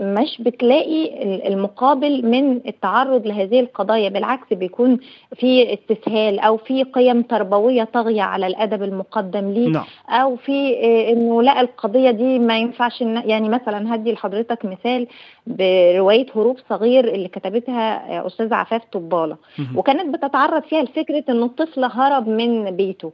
مش 0.00 0.42
بتلاقي 0.42 1.22
المقابل 1.48 2.26
من 2.26 2.60
التعرض 2.66 3.26
لهذه 3.26 3.60
القضايا 3.60 4.08
بالعكس 4.08 4.52
بيكون 4.52 4.98
في 5.36 5.74
استسهال 5.74 6.38
أو 6.38 6.56
في 6.56 6.82
قيم 6.82 7.22
تربوية 7.22 7.84
طاغية 7.84 8.22
على 8.22 8.46
الأدب 8.46 8.82
المقدم 8.82 9.50
ليه 9.50 9.68
نعم. 9.68 9.84
أو 10.08 10.36
في 10.36 10.76
آه، 10.76 11.12
إنه 11.12 11.42
لا 11.42 11.60
القضية 11.60 12.10
دي 12.10 12.38
ما 12.38 12.58
ينفعش 12.58 13.00
يعني 13.00 13.48
مثلا 13.48 13.94
هدي 13.94 14.12
لحضرتك 14.12 14.64
مثال 14.64 15.06
برواية 15.46 16.26
هروب 16.36 16.56
صغير 16.70 17.14
اللي 17.14 17.28
كتبتها 17.28 18.26
أستاذة 18.26 18.54
عفاف 18.54 18.82
طبالة. 18.92 19.36
وكانت 19.76 20.14
بتتعرض 20.14 20.62
فيها 20.62 20.82
لفكرة 20.82 21.24
انه 21.28 21.44
الطفل 21.44 21.84
هرب 21.84 22.28
من 22.28 22.70
بيته. 22.70 23.12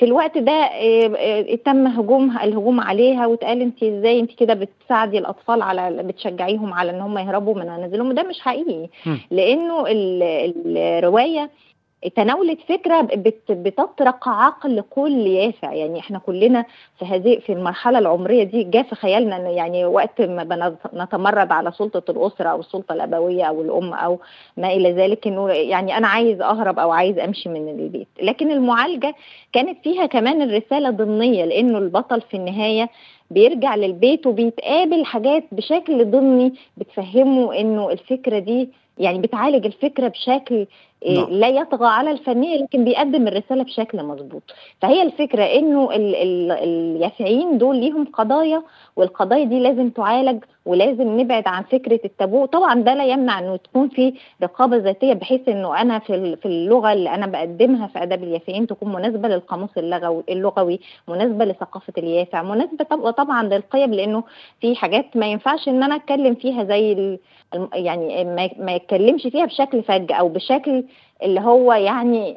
في 0.00 0.06
الوقت 0.06 0.38
ده 0.38 0.52
آه، 0.52 1.12
آه، 1.16 1.54
تم 1.64 1.86
هجوم 1.86 2.30
الهجوم 2.42 2.80
عليها 2.80 3.26
واتقال 3.26 3.60
انت 3.62 3.82
إزاي 3.82 4.20
انت 4.20 4.32
كده 4.32 4.54
بتساعدي 4.54 5.18
الأطفال 5.18 5.62
على 5.62 6.02
بتشجعيهم 6.02 6.72
على 6.74 6.90
إن 6.90 7.00
هم 7.00 7.18
يهربوا 7.18 7.54
من 7.54 7.60
منازلهم 7.66 8.08
وده 8.08 8.22
مش 8.22 8.40
حقيقي. 8.40 8.88
لأنه 9.30 9.86
ال- 9.86 10.22
الرواية 10.76 11.50
تناولت 12.16 12.58
فكرة 12.68 13.00
بت- 13.00 13.52
بتطرق 13.52 14.28
عقل 14.28 14.84
كل 14.90 15.26
يافع. 15.26 15.72
يعني 15.72 15.98
إحنا 16.00 16.18
كلنا 16.18 16.64
في 16.98 17.04
هذه 17.04 17.38
في 17.38 17.52
المرحلة 17.52 17.98
العمرية 17.98 18.42
دي 18.44 18.62
جاء 18.64 18.82
في 18.82 18.94
خيالنا 18.94 19.36
إن 19.36 19.46
يعني 19.46 19.84
وقت 19.84 20.20
ما 20.20 20.44
بنت- 20.44 20.94
نتمرد 20.94 21.52
على 21.52 21.72
سلطة 21.72 22.10
الأسرة 22.10 22.48
أو 22.48 22.60
السلطة 22.60 22.92
الأبوية 22.92 23.44
أو 23.44 23.62
الأم 23.62 23.92
أو 23.94 24.18
ما 24.56 24.72
إلى 24.72 24.92
ذلك 24.92 25.26
إنه 25.26 25.48
يعني 25.50 25.96
أنا 25.96 26.08
عايز 26.08 26.40
أهرب 26.40 26.78
أو 26.78 26.90
عايز 26.92 27.18
أمشي 27.18 27.48
من 27.48 27.68
البيت. 27.68 28.08
لكن 28.22 28.50
المعالجة 28.50 29.14
كانت 29.52 29.78
فيها 29.84 30.06
كمان 30.06 30.42
الرسالة 30.42 30.90
ضمنية 30.90 31.44
لأنه 31.44 31.78
البطل 31.78 32.20
في 32.20 32.36
النهاية 32.36 32.88
بيرجع 33.30 33.74
للبيت 33.74 34.26
وبيتقابل 34.26 35.04
حاجات 35.04 35.44
بشكل 35.52 36.10
ضمني 36.10 36.52
بتفهمه 36.76 37.60
إنه 37.60 37.90
الفكرة 37.90 38.38
دي 38.38 38.68
يعني 38.98 39.18
بتعالج 39.18 39.66
الفكرة 39.66 40.08
بشكل 40.08 40.66
نعم. 41.08 41.26
لا 41.30 41.48
يطغى 41.48 41.86
على 41.86 42.10
الفنية 42.10 42.56
لكن 42.62 42.84
بيقدم 42.84 43.28
الرسالة 43.28 43.62
بشكل 43.64 44.02
مظبوط 44.04 44.42
فهي 44.82 45.02
الفكرة 45.02 45.42
إنه 45.44 45.90
ال- 45.94 46.14
ال- 46.16 46.52
اليافعين 46.52 47.58
دول 47.58 47.76
ليهم 47.76 48.04
قضايا 48.04 48.62
والقضايا 48.96 49.44
دي 49.44 49.60
لازم 49.60 49.90
تعالج 49.90 50.44
ولازم 50.66 51.20
نبعد 51.20 51.48
عن 51.48 51.62
فكرة 51.62 52.00
التابو 52.04 52.46
طبعا 52.46 52.74
ده 52.80 52.94
لا 52.94 53.04
يمنع 53.06 53.38
إنه 53.38 53.56
تكون 53.56 53.88
في 53.88 54.14
رقابة 54.42 54.76
ذاتية 54.76 55.12
بحيث 55.12 55.48
إنه 55.48 55.80
أنا 55.80 55.98
في 55.98 56.36
في 56.36 56.46
اللغة 56.46 56.92
اللي 56.92 57.14
أنا 57.14 57.26
بقدمها 57.26 57.86
في 57.86 58.02
أداب 58.02 58.22
اليافعين 58.24 58.66
تكون 58.66 58.92
مناسبة 58.92 59.28
للقاموس 59.28 59.70
اللغوي 59.78 60.22
اللغوي 60.28 60.80
مناسبة 61.08 61.44
لثقافة 61.44 61.92
اليافع 61.98 62.42
مناسبة 62.42 62.84
طب- 62.84 63.10
طبعا 63.10 63.42
للقيم 63.42 63.94
لإنه 63.94 64.22
في 64.60 64.76
حاجات 64.76 65.16
ما 65.16 65.26
ينفعش 65.26 65.68
إن 65.68 65.82
أنا 65.82 65.94
أتكلم 65.96 66.34
فيها 66.34 66.64
زي 66.64 67.18
يعني 67.72 68.24
ما 68.58 68.72
يتكلمش 68.72 69.22
فيها 69.22 69.46
بشكل 69.46 69.82
فج 69.82 70.12
أو 70.12 70.28
بشكل 70.28 70.84
اللي 71.22 71.40
هو 71.40 71.72
يعني 71.72 72.34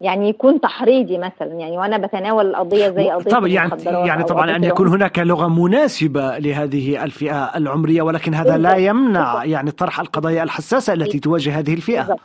يعني 0.00 0.28
يكون 0.28 0.60
تحريضي 0.60 1.18
مثلا 1.18 1.52
يعني 1.52 1.78
وأنا 1.78 1.98
بتناول 1.98 2.46
القضية 2.46 2.88
زي 2.90 3.10
قضية 3.10 3.30
طبعا 3.30 3.48
يعني 3.48 3.82
يعني 3.84 4.24
طبعا 4.24 4.56
أن 4.56 4.64
يكون. 4.64 4.88
هناك 4.88 5.18
لغة 5.18 5.48
مناسبة 5.48 6.38
لهذه 6.38 7.04
الفئة 7.04 7.44
العمرية 7.56 8.02
ولكن 8.02 8.34
هذا 8.34 8.58
لا 8.58 8.74
بالضبط. 8.74 8.88
يمنع 8.88 9.32
بالضبط. 9.34 9.52
يعني 9.52 9.70
طرح 9.70 10.00
القضايا 10.00 10.42
الحساسة 10.42 10.92
التي 10.92 11.18
تواجه 11.18 11.58
هذه 11.58 11.74
الفئة 11.74 12.00
بالظبط. 12.00 12.20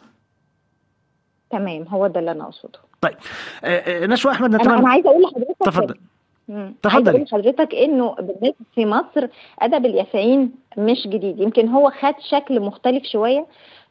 تمام 1.49 1.85
هو 1.89 2.07
ده 2.07 2.19
اللي 2.19 2.31
أنا 2.31 2.43
أقصده 2.43 2.79
طيب 3.01 3.15
نشوى 4.11 4.31
أحمد 4.31 4.53
أنا 4.55 4.63
أنا 4.63 4.73
نتمنى 4.73 4.89
عايزة 4.89 5.09
أقول 5.09 5.21
لحضرتك 5.23 5.55
تفضل. 5.65 5.95
عايزة 6.85 7.09
أقول 7.09 7.21
لحضرتك 7.21 7.75
إنه 7.75 8.15
بالنسبة 8.15 8.55
في 8.75 8.85
مصر 8.85 9.27
أدب 9.59 9.85
اليافعين 9.85 10.51
مش 10.77 11.07
جديد. 11.07 11.39
يمكن 11.39 11.67
هو 11.67 11.89
خد 11.89 12.13
شكل 12.19 12.59
مختلف 12.59 13.03
شوية 13.03 13.45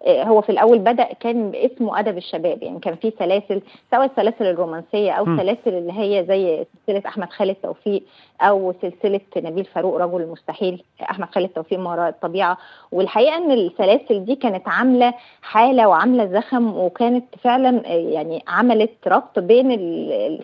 هو 0.09 0.41
في 0.41 0.51
الأول 0.53 0.79
بدأ 0.79 1.05
كان 1.21 1.53
اسمه 1.55 1.99
أدب 1.99 2.17
الشباب 2.19 2.63
يعني 2.63 2.79
كان 2.81 2.95
في 2.97 3.13
سلاسل 3.19 3.63
سواء 3.91 4.05
السلاسل 4.05 4.47
الرومانسية 4.47 5.13
أو 5.13 5.25
مم. 5.25 5.35
السلاسل 5.41 5.75
اللي 5.79 5.93
هي 5.93 6.25
زي 6.29 6.67
سلسلة 6.87 7.03
أحمد 7.09 7.31
خالد 7.31 7.57
توفيق 7.63 8.03
أو 8.41 8.75
سلسلة 8.83 9.21
نبيل 9.37 9.65
فاروق 9.65 9.97
رجل 9.97 10.21
المستحيل 10.21 10.83
أحمد 11.11 11.29
خالد 11.31 11.49
توفيق 11.49 11.79
ما 11.79 11.91
وراء 11.91 12.09
الطبيعة 12.09 12.59
والحقيقة 12.93 13.37
إن 13.37 13.51
السلاسل 13.53 14.25
دي 14.25 14.35
كانت 14.35 14.69
عاملة 14.69 15.15
حالة 15.43 15.89
وعاملة 15.89 16.27
زخم 16.27 16.77
وكانت 16.77 17.25
فعلا 17.43 17.89
يعني 17.89 18.43
عملت 18.49 18.91
ربط 19.07 19.39
بين 19.39 19.69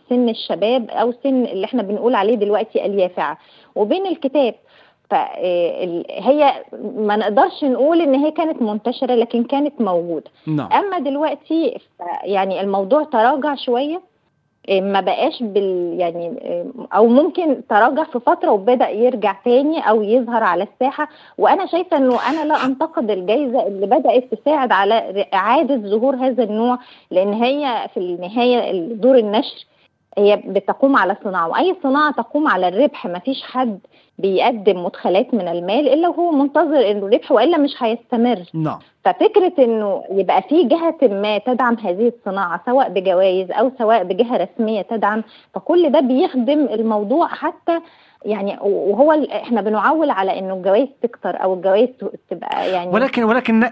سن 0.08 0.28
الشباب 0.28 0.90
أو 0.90 1.12
سن 1.22 1.44
اللي 1.44 1.64
إحنا 1.64 1.82
بنقول 1.82 2.14
عليه 2.14 2.34
دلوقتي 2.34 2.86
اليافعة 2.86 3.38
وبين 3.74 4.06
الكتاب 4.06 4.54
فهي 5.10 6.64
ما 6.96 7.16
نقدرش 7.16 7.64
نقول 7.64 8.00
إن 8.00 8.14
هي 8.14 8.30
كانت 8.30 8.62
منتشرة 8.62 9.14
لكن 9.14 9.44
كانت 9.44 9.80
موجودة. 9.80 10.30
نعم. 10.46 10.72
أما 10.72 10.98
دلوقتي 10.98 11.78
يعني 12.24 12.60
الموضوع 12.60 13.02
تراجع 13.02 13.54
شوية 13.54 14.00
إيه، 14.68 14.80
ما 14.80 15.00
بقاش 15.00 15.42
بال 15.42 15.96
يعني 16.00 16.26
إيه، 16.26 16.64
أو 16.94 17.06
ممكن 17.06 17.66
تراجع 17.68 18.04
في 18.04 18.20
فترة 18.20 18.50
وبدأ 18.50 18.88
يرجع 18.88 19.36
تاني 19.44 19.88
أو 19.88 20.02
يظهر 20.02 20.42
على 20.42 20.66
الساحة. 20.72 21.08
وأنا 21.38 21.66
شايفة 21.66 21.96
إنه 21.96 22.18
أنا 22.28 22.44
لا 22.44 22.64
أنتقد 22.64 23.10
الجائزه 23.10 23.66
اللي 23.66 23.86
بدأت 23.86 24.34
تساعد 24.34 24.72
على 24.72 25.26
إعادة 25.34 25.76
ظهور 25.76 26.16
هذا 26.16 26.44
النوع 26.44 26.78
لأن 27.10 27.32
هي 27.32 27.88
في 27.94 28.00
النهاية 28.00 28.72
دور 28.94 29.18
النشر 29.18 29.66
هي 30.18 30.36
بتقوم 30.36 30.96
على 30.96 31.16
صناعة 31.24 31.48
وأي 31.48 31.76
صناعة 31.82 32.12
تقوم 32.12 32.48
على 32.48 32.68
الربح 32.68 33.06
ما 33.06 33.18
فيش 33.18 33.42
حد 33.42 33.78
بيقدم 34.18 34.84
مدخلات 34.84 35.34
من 35.34 35.48
المال 35.48 35.88
إلا 35.88 36.08
وهو 36.08 36.30
منتظر 36.30 36.90
إنه 36.90 37.06
الربح 37.06 37.32
وإلا 37.32 37.58
مش 37.58 37.74
هيستمر. 37.82 38.42
نعم. 38.54 38.78
ففكرة 39.04 39.52
إنه 39.58 40.02
يبقى 40.10 40.42
في 40.42 40.64
جهة 40.64 40.96
ما 41.02 41.38
تدعم 41.38 41.76
هذه 41.84 42.08
الصناعة 42.18 42.60
سواء 42.66 42.88
بجوائز 42.88 43.50
أو 43.50 43.70
سواء 43.78 44.04
بجهة 44.04 44.36
رسمية 44.36 44.82
تدعم 44.82 45.22
فكل 45.54 45.90
ده 45.92 46.00
بيخدم 46.00 46.66
الموضوع 46.66 47.28
حتى 47.28 47.78
يعني 48.26 48.58
وهو 48.60 49.12
إحنا 49.32 49.60
بنعول 49.60 50.10
على 50.10 50.38
إنه 50.38 50.54
الجوائز 50.54 50.88
تكتر 51.02 51.42
أو 51.42 51.54
الجوائز 51.54 51.88
تبقى 52.30 52.70
يعني 52.70 52.90
ولكن 52.90 53.24
ولكن 53.24 53.70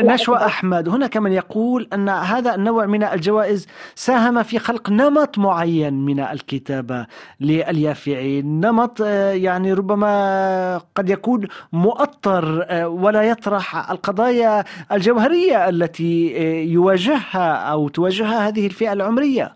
نشوى. 0.00 0.36
أحمد 0.36 0.88
هناك 0.88 1.16
من 1.16 1.32
يقول 1.32 1.88
أن 1.92 2.08
هذا 2.08 2.54
النوع 2.54 2.86
من 2.86 3.02
الجوائز 3.02 3.66
ساهم 3.94 4.42
في 4.42 4.58
خلق 4.58 4.90
نمط 4.90 5.38
معين 5.38 5.94
من 5.94 6.20
الكتابة 6.20 7.06
لليافعين، 7.40 8.60
نمط 8.60 9.02
آه، 9.02 9.32
يعني 9.32 9.72
ربما 9.72 10.78
قد 10.94 11.10
يكون 11.10 11.48
مؤطر 11.72 12.66
آه، 12.68 12.88
ولا 12.88 13.22
يطرح 13.22 13.90
القضايا 13.90 14.64
الجوهرية 14.92 15.68
التي 15.68 16.36
آه، 16.36 16.62
يواجهها 16.64 17.54
أو 17.54 17.88
تواجهها 17.88 18.48
هذه 18.48 18.66
الفئة 18.66 18.92
العمرية. 18.92 19.55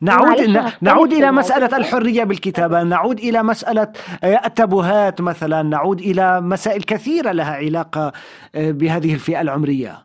نعود 0.00 0.58
نعود 0.80 1.12
إلى 1.12 1.32
مسألة. 1.32 1.76
الحرية 1.76 2.24
بالكتابة، 2.24 2.82
نعود 2.82 3.18
إلى 3.18 3.42
مسألة 3.42 3.92
آه، 4.24 4.40
التابوهات 4.46 5.20
مثلا، 5.20 5.62
نعود 5.62 6.00
إلى 6.00 6.40
مسائل 6.40 6.82
كثيرة 6.82 7.32
لها 7.32 7.52
علاقة 7.52 8.12
آه، 8.54 8.70
بهذه 8.70 9.14
الفئة 9.14 9.40
العمرية. 9.40 9.98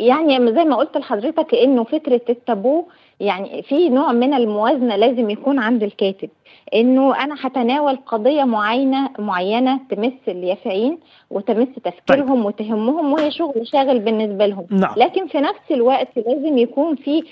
يعني 0.00 0.54
زي 0.54 0.64
ما 0.64 0.76
قلت 0.76 0.96
لحضرتك 0.96 1.54
إنه 1.54 1.84
فكرة 1.84 2.20
التابو 2.28 2.86
يعني 3.20 3.62
في 3.62 3.88
نوع 3.88 4.12
من 4.12 4.34
الموازنة 4.34 4.96
لازم 4.96 5.30
يكون 5.30 5.58
عند 5.58 5.82
الكاتب 5.82 6.30
إنه 6.74 7.24
أنا 7.24 7.34
هتناول 7.40 7.96
قضية 7.96 8.44
معينة 8.44 9.10
معينة 9.18 9.80
تمس 9.90 10.12
اليافعين 10.28 10.98
وتمس 11.30 11.68
تفكيرهم 11.84 12.46
وتهمهم 12.46 13.12
وهي 13.12 13.30
شغل 13.30 13.66
شاغل 13.66 13.98
بالنسبة 13.98 14.46
لهم 14.46 14.66
نعم. 14.70 14.94
لكن 14.96 15.26
في 15.26 15.38
نفس 15.38 15.70
الوقت 15.70 16.08
لازم 16.16 16.58
يكون 16.58 16.96
في 16.96 17.22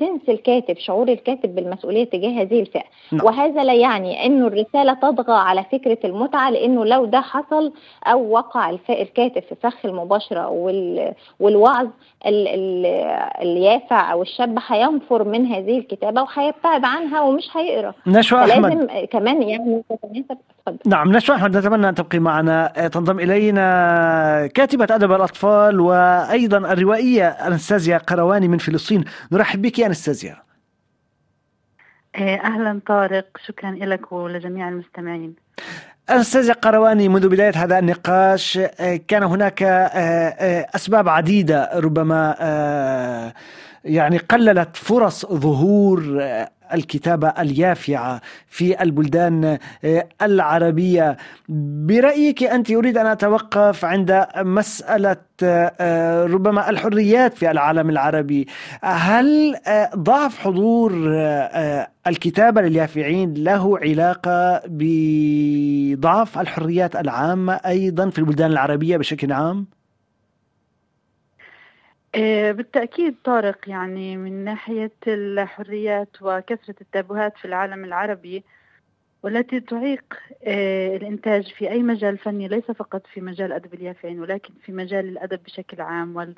سنس 0.00 0.20
الكاتب 0.28 0.78
شعور 0.78 1.08
الكاتب 1.08 1.54
بالمسؤولية 1.54 2.04
تجاه 2.04 2.42
هذه 2.42 2.60
الفئة. 2.60 2.84
نعم. 3.12 3.24
وهذا 3.26 3.64
لا 3.64 3.74
يعني 3.74 4.26
إنه 4.26 4.46
الرسالة 4.46 4.94
تطغى 4.94 5.34
على 5.36 5.64
فكرة 5.72 5.98
المتعة 6.04 6.50
لإنه 6.50 6.84
لو 6.84 7.04
ده 7.04 7.20
حصل 7.20 7.72
أو 8.06 8.30
وقع 8.30 8.70
الكاتب 8.90 9.42
في 9.48 9.54
فخ 9.62 9.74
المباشرة 9.84 10.48
وال 10.48 11.12
والوعظ 11.40 11.86
ال- 12.26 12.48
ال- 12.48 12.86
اليافع 13.42 14.12
أو 14.12 14.22
الشاب 14.22 14.58
هينفر 14.66 15.24
من 15.24 15.46
هذه 15.46 15.78
الكتابة 15.78 16.22
وهيبتعد 16.22 16.84
عنها 16.84 17.20
ومش 17.20 17.44
هيقرأ. 17.56 17.94
نشوى 18.06 18.46
فلازم 18.46 18.86
كمان 19.10 19.42
يعني 19.42 19.82
تتناسب 19.90 20.38
نعم 20.86 21.12
نشوى 21.12 21.36
أحمد 21.36 21.56
نتمنى 21.56 21.88
أن 21.88 21.94
تبقي 21.94 22.18
معنا. 22.18 22.72
تنضم 22.92 23.18
إلينا 23.20 24.46
كاتبة 24.54 24.86
أدب 24.90 25.12
الأطفال 25.12 25.80
وأيضا 25.80 26.58
الروائية 26.58 27.28
أنستازيا 27.28 27.98
قرواني 27.98 28.48
من 28.48 28.58
فلسطين. 28.58 29.04
نرحب 29.32 29.62
بك. 29.62 29.73
يا 29.78 29.86
أنستازيا. 29.86 30.36
إيه، 32.14 32.40
أهلا 32.40 32.80
طارق. 32.86 33.26
شكرا 33.46 33.70
لك 33.70 34.12
ولجميع 34.12 34.68
المستمعين. 34.68 35.34
أنستازيا 36.10 36.54
قرواني 36.54 37.08
منذ 37.08 37.28
بداية 37.28 37.52
هذا 37.56 37.78
النقاش 37.78 38.58
آه، 38.58 38.96
كان 39.08 39.22
هناك 39.22 39.62
آه، 39.62 40.66
أسباب 40.74 41.08
عديدة 41.08 41.70
ربما 41.74 42.34
يعني 43.84 44.16
قللت 44.16 44.76
فرص 44.76 45.26
ظهور 45.26 46.20
الكتابة 46.72 47.28
اليافعة 47.28 48.20
في 48.48 48.82
البلدان 48.82 49.58
آه، 49.84 50.08
العربية 50.22 51.16
برأيك 51.48 52.42
أنت 52.42 52.70
أريد 52.70 52.98
أن 52.98 53.06
أتوقف 53.06 53.84
عند 53.84 54.26
مسألة 54.36 55.16
آه، 55.42 55.72
آه، 55.80 56.24
ربما 56.24 56.70
الحريات 56.70 57.34
في 57.34 57.50
العالم 57.50 57.90
العربي 57.90 58.46
هل 58.82 59.56
ضعف 59.96 60.38
حضور 60.38 60.92
الكتابة 62.06 62.62
لليافعين 62.62 63.34
له 63.34 63.78
علاقة 63.78 64.62
بضعف 64.66 66.38
الحريات 66.38 66.96
العامة 66.96 67.52
أيضا 67.52 68.10
في 68.10 68.18
البلدان 68.18 68.50
العربية 68.50 68.96
بشكل 68.96 69.32
عام؟ 69.32 69.66
إيه، 72.14 72.52
بالتأكيد 72.52 73.14
طارق 73.24 73.68
يعني 73.68 74.16
من 74.16 74.44
ناحية 74.44 74.92
الحريات 75.06 76.08
وكثرة 76.22 76.74
التابوهات 76.80 77.36
في 77.38 77.44
العالم 77.44 77.84
العربي 77.84 78.44
والتي 79.22 79.60
تعيق 79.60 80.14
إيه، 80.42 80.96
الإنتاج 80.96 81.52
في 81.52 81.70
أي 81.70 81.82
مجال 81.82 82.18
فني 82.18 82.48
ليس 82.48 82.64
فقط 82.64 83.06
في 83.06 83.20
مجال 83.20 83.52
أدب 83.52 83.74
اليافعين 83.74 84.20
ولكن 84.20 84.54
في 84.64 84.72
مجال 84.72 85.08
الأدب 85.08 85.42
بشكل 85.44 85.80
عام 85.80 86.16
وال 86.16 86.34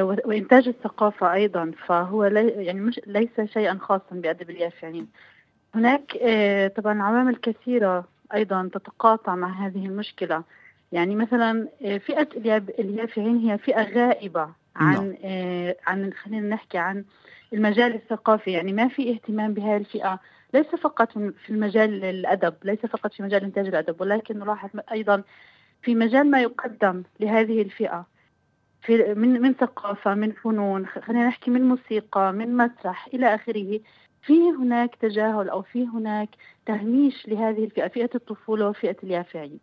و- 0.00 0.16
وإنتاج 0.28 0.68
الثقافة 0.68 1.32
أيضا 1.32 1.72
فهو 1.86 2.24
يعني 2.24 2.80
مش 2.80 3.00
ليس 3.06 3.40
شيئا 3.44 3.78
خاصا 3.80 4.04
بأدب 4.12 4.50
اليافعين. 4.50 5.08
هناك 5.74 6.12
طبعا 6.76 7.02
عوامل 7.02 7.36
كثيرة 7.36 8.04
أيضا 8.34 8.70
تتقاطع 8.74 9.34
مع 9.34 9.66
هذه 9.66 9.86
المشكلة. 9.86 10.42
يعني 10.92 11.16
مثلا 11.16 11.68
فئة 11.80 12.28
اليافعين 12.78 13.38
هي 13.38 13.58
فئة 13.58 13.82
غائبة. 13.82 14.61
عن 14.76 15.16
آه، 15.24 15.76
عن 15.86 16.12
خلينا 16.12 16.48
نحكي 16.48 16.78
عن 16.78 17.04
المجال 17.52 17.94
الثقافي. 17.94 18.52
يعني 18.52 18.72
ما 18.72 18.88
في 18.88 19.10
اهتمام 19.10 19.54
بهذه 19.54 19.76
الفئة 19.76 20.20
ليس 20.54 20.66
فقط 20.66 21.12
في 21.18 21.50
المجال 21.50 22.04
الأدب 22.04 22.54
ليس 22.64 22.86
فقط 22.86 23.12
في 23.12 23.22
مجال 23.22 23.44
إنتاج 23.44 23.66
الأدب 23.66 24.00
ولكن 24.00 24.38
نلاحظ 24.38 24.70
أيضا 24.92 25.22
في 25.82 25.94
مجال 25.94 26.30
ما 26.30 26.42
يقدم 26.42 27.02
لهذه 27.20 27.62
الفئة 27.62 28.06
في 28.82 29.14
من 29.14 29.40
من 29.42 29.54
ثقافة 29.54 30.14
من 30.14 30.32
فنون 30.32 30.86
خلينا 30.86 31.26
نحكي 31.26 31.50
من 31.50 31.62
موسيقى 31.62 32.32
من 32.32 32.56
مسرح 32.56 33.06
إلى 33.14 33.34
آخره. 33.34 33.80
في 34.22 34.50
هناك 34.50 34.94
تجاهل 34.94 35.48
أو 35.48 35.62
في 35.62 35.86
هناك 35.86 36.28
تهميش 36.66 37.28
لهذه 37.28 37.64
الفئة 37.64 37.88
فئة 37.88 38.10
الطفولة 38.14 38.68
وفئة 38.68 38.96
اليافعين. 39.02 39.58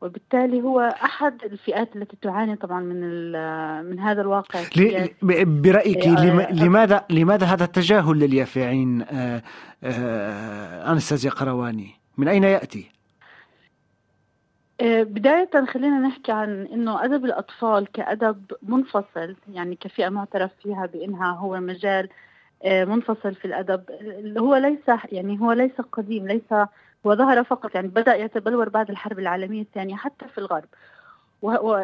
وبالتالي 0.00 0.62
هو 0.62 0.80
أحد 0.80 1.44
الفئات 1.44 1.96
التي 1.96 2.16
تعاني 2.22 2.56
طبعا 2.56 2.80
من 2.80 3.00
من 3.90 3.98
هذا 4.00 4.20
الواقع 4.22 4.60
ل- 4.60 4.62
السياسي. 4.62 5.14
ب- 5.22 5.62
برأيك 5.62 5.96
إيه، 5.96 6.18
آه، 6.18 6.52
لماذا 6.52 7.04
لماذا 7.10 7.46
هذا 7.46 7.64
التجاهل 7.64 8.18
لليافعين 8.18 9.02
آه، 9.02 9.42
آه، 9.84 10.92
أنستازيا 10.92 11.30
قرواني؟ 11.30 11.90
من 12.18 12.28
أين 12.28 12.44
يأتي؟ 12.44 12.90
آه، 14.80 15.02
بداية 15.02 15.50
خلينا 15.72 15.98
نحكي 15.98 16.32
عن 16.32 16.66
إنه 16.72 17.04
أدب 17.04 17.24
الأطفال 17.24 17.86
كأدب 17.92 18.52
منفصل 18.62 19.36
يعني 19.52 19.76
كفئة 19.80 20.08
معترف 20.08 20.50
فيها 20.62 20.86
بأنها 20.86 21.32
هو 21.32 21.60
مجال 21.60 22.08
منفصل 22.66 23.34
في 23.34 23.44
الأدب 23.44 23.82
هو 24.38 24.56
ليس 24.56 24.78
يعني 25.12 25.40
هو 25.40 25.52
ليس 25.52 25.80
قديم 25.92 26.26
ليس 26.26 26.54
هو 27.06 27.14
ظهر 27.14 27.44
فقط 27.44 27.74
يعني 27.74 27.88
بدأ 27.88 28.14
يتبلور 28.14 28.68
بعد 28.68 28.90
الحرب 28.90 29.18
العالمية 29.18 29.62
الثانية 29.62 29.96
حتى 29.96 30.28
في 30.28 30.38
الغرب. 30.38 30.68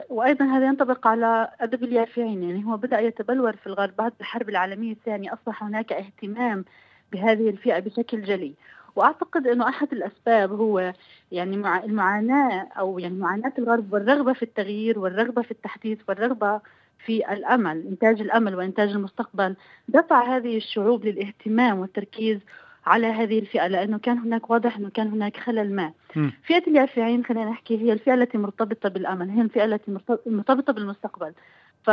وأيضا 0.09 0.45
هذا 0.45 0.67
ينطبق 0.67 1.07
على 1.07 1.51
ادب 1.61 1.85
اليافعين 1.85 2.43
يعني 2.43 2.65
هو 2.65 2.77
بدأ 2.77 3.01
يتبلور 3.01 3.57
في 3.57 3.67
الغرب 3.67 3.97
بعد 3.97 4.13
الحرب 4.21 4.49
العالمية 4.49 4.93
الثانية 4.93 5.33
أصبح 5.33 5.63
هناك 5.65 5.93
اهتمام 5.93 6.65
بهذه 7.13 7.51
الفئة 7.51 7.79
بشكل 7.79 8.23
جلي. 8.23 8.55
وأعتقد 8.97 9.47
إنه 9.47 9.69
أحد 9.69 9.93
الأسباب 9.93 10.53
هو 10.53 10.93
يعني 11.33 11.57
مع 11.57 11.85
المعاناة 11.85 12.69
أو 12.79 12.99
يعني 12.99 13.15
معاناة 13.15 13.53
الغرب 13.59 13.93
والرغبة 13.93 14.33
في 14.33 14.43
التغيير 14.43 14.99
والرغبة 14.99 15.43
في 15.43 15.51
التحديث 15.51 15.99
والرغبة 16.09 16.61
في 17.05 17.33
الأمل 17.33 17.87
إنتاج 17.87 18.21
الأمل 18.21 18.55
وإنتاج 18.55 18.89
المستقبل. 18.89 19.57
دفع 19.89 20.37
هذه 20.37 20.57
الشعوب 20.57 21.05
للاهتمام 21.05 21.79
والتركيز 21.79 22.39
على 22.87 23.07
هذه 23.07 23.39
الفئة 23.39 23.67
لأنه 23.67 23.99
كان 23.99 24.19
هناك 24.19 24.51
واضح 24.51 24.77
إنه 24.77 24.91
كان 24.91 25.09
هناك 25.09 25.37
خلل 25.37 25.77
ما. 25.77 25.93
م. 26.17 26.31
فئة 26.43 26.67
اليافعين 26.67 27.25
خلينا 27.25 27.51
نحكي 27.51 27.83
هي 27.83 27.93
الفئة 27.93 28.15
التي 28.15 28.39
مرتبطة 28.39 28.89
بالأمل، 28.89 29.31
هي 29.31 29.41
الفئة 29.41 29.65
التي 29.65 29.99
مرتبطة 30.27 30.73
بالمستقبل. 30.73 31.33
ف 31.83 31.91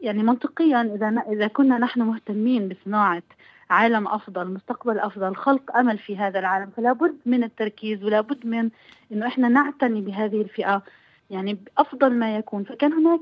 يعني 0.00 0.22
منطقيا 0.22 0.82
إذا 0.94 1.22
إذا 1.32 1.46
كنا 1.46 1.78
نحن 1.78 2.02
مهتمين 2.02 2.68
بصناعة 2.68 3.22
عالم 3.70 4.08
أفضل، 4.08 4.46
مستقبل 4.46 4.98
أفضل، 4.98 5.36
خلق 5.36 5.76
أمل 5.76 5.98
في 5.98 6.16
هذا 6.16 6.38
العالم، 6.38 6.70
فلا 6.76 6.92
بد 6.92 7.16
من 7.26 7.44
التركيز 7.44 8.04
ولا 8.04 8.20
بد 8.20 8.46
من 8.46 8.70
إنه 9.12 9.26
إحنا 9.26 9.48
نعتني 9.48 10.00
بهذه 10.00 10.40
الفئة 10.42 10.82
يعني 11.30 11.54
بأفضل 11.54 12.14
ما 12.14 12.36
يكون، 12.36 12.64
فكان 12.64 12.92
هناك 12.92 13.20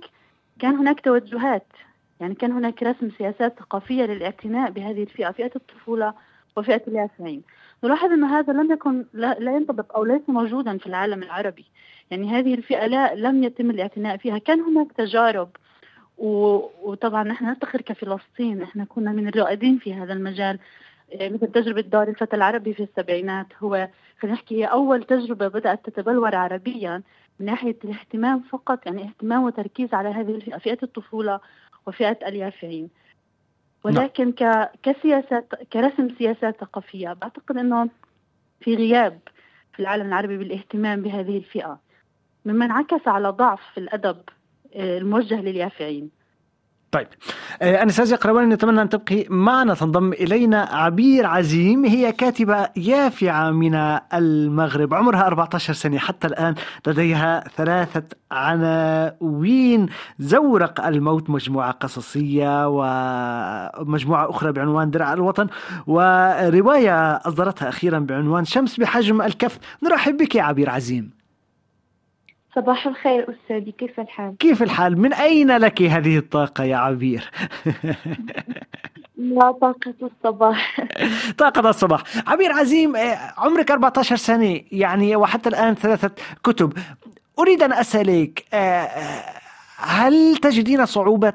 كان 0.58 0.76
هناك 0.76 1.00
توجهات 1.00 1.66
يعني 2.20 2.34
كان 2.34 2.52
هناك 2.52 2.82
رسم 2.82 3.10
سياسات 3.18 3.58
ثقافية 3.58 4.04
للاعتناء 4.04 4.70
بهذه 4.70 5.02
الفئة، 5.02 5.30
فئة 5.30 5.50
الطفولة 5.56 6.14
وفئة 6.58 6.82
اليافعين 6.88 7.42
نلاحظ 7.84 8.12
أن 8.12 8.24
هذا 8.24 8.52
لم 8.52 8.72
يكن 8.72 9.04
لا, 9.12 9.36
ينطبق 9.40 9.96
أو 9.96 10.04
ليس 10.04 10.22
موجودا 10.28 10.78
في 10.78 10.86
العالم 10.86 11.22
العربي. 11.22 11.64
يعني 12.10 12.30
هذه 12.30 12.54
الفئة 12.54 12.86
لا 12.86 13.14
لم 13.14 13.44
يتم 13.44 13.70
الاعتناء 13.70 14.16
فيها. 14.16 14.38
كان 14.38 14.60
هناك 14.60 14.92
تجارب 14.92 15.48
وطبعا 16.18 17.24
نحن 17.24 17.44
نفتخر 17.44 17.80
كفلسطين. 17.80 18.58
نحن 18.58 18.84
كنا 18.84 19.12
من 19.12 19.28
الرائدين 19.28 19.78
في 19.78 19.94
هذا 19.94 20.12
المجال. 20.12 20.58
آه، 21.20 21.28
مثل 21.28 21.46
تجربة 21.46 21.80
دار 21.80 22.08
الفتى 22.08 22.36
العربي 22.36 22.74
في 22.74 22.82
السبعينات. 22.82 23.46
هو 23.62 23.88
خلينا 24.20 24.36
نحكي 24.36 24.60
هي 24.60 24.64
أول 24.64 25.02
تجربة 25.02 25.48
بدأت 25.48 25.90
تتبلور 25.90 26.34
عربيا 26.34 27.02
من 27.40 27.46
ناحية 27.46 27.76
الاهتمام 27.84 28.40
فقط 28.40 28.86
يعني 28.86 29.02
اهتمام 29.04 29.44
وتركيز 29.44 29.94
على 29.94 30.08
هذه 30.08 30.34
الفئة 30.34 30.58
فئة 30.58 30.78
الطفولة 30.82 31.40
وفئة 31.86 32.28
اليافعين. 32.28 32.88
ولكن 33.84 34.32
ك... 34.32 34.70
كسياسات 34.82 35.54
كرسم 35.72 36.08
سياسات 36.18 36.60
ثقافية 36.60 37.12
بعتقد 37.12 37.56
أنه 37.56 37.88
في 38.60 38.74
غياب 38.74 39.20
في 39.72 39.80
العالم 39.80 40.06
العربي 40.06 40.38
بالاهتمام 40.38 41.02
بهذه 41.02 41.36
الفئة 41.38 41.80
مما 42.44 42.64
انعكس 42.64 43.08
على 43.08 43.28
ضعف 43.28 43.78
الأدب 43.78 44.22
آه، 44.74 44.98
الموجه 44.98 45.40
لليافعين. 45.40 46.10
طيب. 46.90 47.06
آه، 47.62 47.82
أنستازيا 47.82 48.16
قرواني 48.16 48.54
نتمنى 48.54 48.82
أن 48.82 48.88
تبقي 48.88 49.24
معنا. 49.30 49.74
تنضم 49.74 50.12
إلينا 50.12 50.62
عبير 50.62 51.26
عزيم 51.26 51.84
هي 51.84 52.12
كاتبة 52.12 52.68
يافعة 52.76 53.50
من 53.50 53.74
المغرب. 54.14 54.94
عمرها 54.94 55.26
14 55.26 55.72
سنة 55.72 55.98
حتى 55.98 56.26
الآن 56.26 56.54
لديها 56.86 57.44
ثلاثة 57.56 58.02
عناوين. 58.30 59.86
زورق 60.18 60.86
الموت 60.86 61.30
مجموعة 61.30 61.70
قصصية 61.70 62.68
ومجموعة 62.68 64.30
أخرى 64.30 64.52
بعنوان 64.52 64.90
درع 64.90 65.12
الوطن 65.12 65.46
ورواية 65.86 67.16
أصدرتها 67.16 67.68
أخيرا 67.68 67.98
بعنوان 67.98 68.44
شمس 68.44 68.80
بحجم 68.80 69.22
الكف. 69.22 69.58
نرحب 69.82 70.16
بك 70.16 70.36
عبير 70.36 70.70
عزيم. 70.70 71.17
صباح 72.54 72.86
الخير 72.86 73.26
أستاذي 73.30 73.72
كيف 73.72 74.00
الحال؟ 74.00 74.36
كيف 74.38 74.62
الحال؟ 74.62 74.98
من 74.98 75.12
أين 75.12 75.56
لك 75.56 75.82
هذه 75.82 76.18
الطاقة 76.18 76.64
يا 76.64 76.76
عبير؟ 76.76 77.30
لا 79.18 79.52
طاقة 79.52 79.94
الصباح 80.02 80.86
طاقة 81.38 81.70
الصباح 81.70 82.02
عبير 82.26 82.52
عزيم 82.52 82.96
آه، 82.96 83.34
عمرك 83.38 83.70
14 83.70 84.16
سنة 84.16 84.60
يعني 84.72 85.16
وحتى 85.16 85.48
الآن 85.48 85.74
ثلاثة 85.74 86.10
كتب 86.44 86.72
أريد 87.38 87.62
أن 87.62 87.72
أسألك 87.72 88.44
آه، 88.52 88.56
آه، 88.56 89.37
هل 89.80 90.36
تجدين 90.36 90.86
صعوبة 90.86 91.30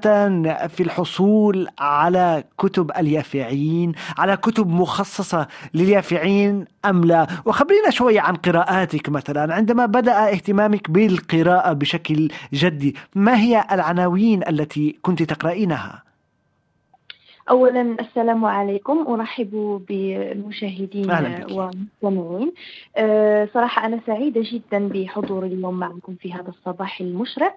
في 0.67 0.79
الحصول 0.83 1.67
على 1.79 2.43
كتب 2.57 2.91
اليافعين 2.97 3.91
على 4.17 4.37
كتب 4.37 4.67
مخصصة 4.67 5.47
لليافعين 5.73 6.65
أم 6.85 7.05
لا 7.05 7.27
وخبرينا 7.45 7.89
شوية 7.89 8.21
عن 8.21 8.35
قراءاتك 8.35 9.09
مثلا 9.09 9.53
عندما 9.53 9.85
بدأ 9.85 10.31
اهتمامك 10.31 10.91
بالقراءة 10.91 11.73
بشكل 11.73 12.31
جدي 12.53 12.95
ما 13.15 13.37
هي 13.37 13.65
العناوين 13.71 14.47
التي 14.47 14.99
كنت 15.01 15.23
تقرأينها؟ 15.23 16.03
أولا 17.49 17.95
السلام 17.99 18.45
عليكم. 18.45 19.05
أرحب 19.07 19.81
بالمشاهدين 19.89 21.11
والمستمعين. 21.51 22.51
أه 22.97 23.49
صراحة 23.53 23.85
أنا 23.85 23.99
سعيدة 24.07 24.41
جدا 24.45 24.87
بحضوري 24.87 25.47
اليوم 25.47 25.79
معكم 25.79 26.15
في 26.15 26.33
هذا 26.33 26.49
الصباح 26.49 27.01
المشرق. 27.01 27.55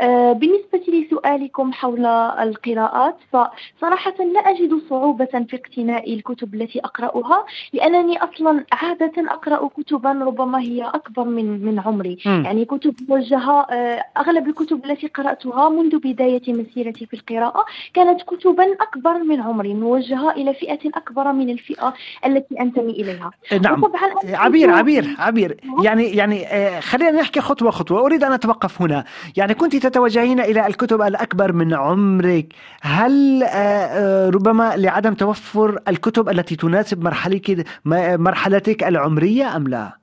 أه 0.00 0.32
بالنسبة 0.32 0.82
لسؤالكم 0.88 1.72
حول 1.72 2.06
القراءات 2.06 3.16
فصراحة 3.30 4.14
لا 4.34 4.40
أجد 4.40 4.80
صعوبة 4.90 5.24
في 5.24 5.56
اقتناء 5.56 6.14
الكتب 6.14 6.54
التي 6.54 6.80
أقرأها 6.80 7.44
لأنني 7.72 8.18
أصلا 8.18 8.64
عادة 8.72 9.12
أقرأ 9.18 9.68
كتبا 9.68 10.12
ربما 10.12 10.60
هي 10.60 10.82
أكبر 10.82 11.24
من 11.24 11.64
من 11.64 11.80
عمري. 11.80 12.18
م. 12.26 12.44
يعني 12.44 12.64
كتب 12.64 12.94
موجهة 13.08 13.60
أه 13.60 14.04
أغلب 14.18 14.48
الكتب 14.48 14.84
التي 14.84 15.06
قرأتها 15.06 15.68
منذ 15.68 15.98
بداية 15.98 16.42
مسيرتي 16.48 17.06
في 17.06 17.14
القراءة 17.14 17.64
كانت 17.94 18.22
كتبا 18.22 18.72
أكبر 18.72 19.27
من 19.28 19.40
عمري 19.40 19.74
موجهة 19.74 20.30
إلى 20.32 20.54
فئة 20.54 20.78
أكبر 20.94 21.32
من 21.32 21.50
الفئة 21.50 21.94
التي 22.26 22.60
أنتمي 22.60 22.90
إليها. 22.90 23.30
نعم. 23.62 23.84
عبير 24.24 24.70
عبير 24.70 25.16
عبير. 25.18 25.60
يعني 25.82 26.04
يعني 26.16 26.46
آه، 26.46 26.80
خلينا 26.80 27.10
نحكي 27.10 27.40
خطوة 27.40 27.70
خطوة. 27.70 28.00
أريد 28.00 28.24
أن 28.24 28.32
أتوقف 28.32 28.82
هنا. 28.82 29.04
يعني 29.36 29.54
كنت 29.54 29.76
تتوجهين 29.76 30.40
إلى 30.40 30.66
الكتب 30.66 31.02
الأكبر 31.02 31.52
من 31.52 31.74
عمرك. 31.74 32.46
هل 32.80 33.42
آه، 33.42 33.46
آه، 33.46 34.30
ربما 34.30 34.76
لعدم 34.76 35.14
توفر 35.14 35.78
الكتب 35.88 36.28
التي 36.28 36.56
تناسب 36.56 37.04
مرحلتك 37.04 37.66
مرحلتك 37.84 38.84
العمرية 38.84 39.56
أم 39.56 39.68
لا؟ 39.68 39.98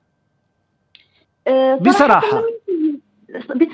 بصراحة. 1.80 2.42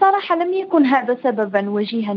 بصراحة 0.02 0.36
لم 0.36 0.52
يكن 0.52 0.86
هذا 0.86 1.18
سببا 1.24 1.70
وجيها 1.70 2.14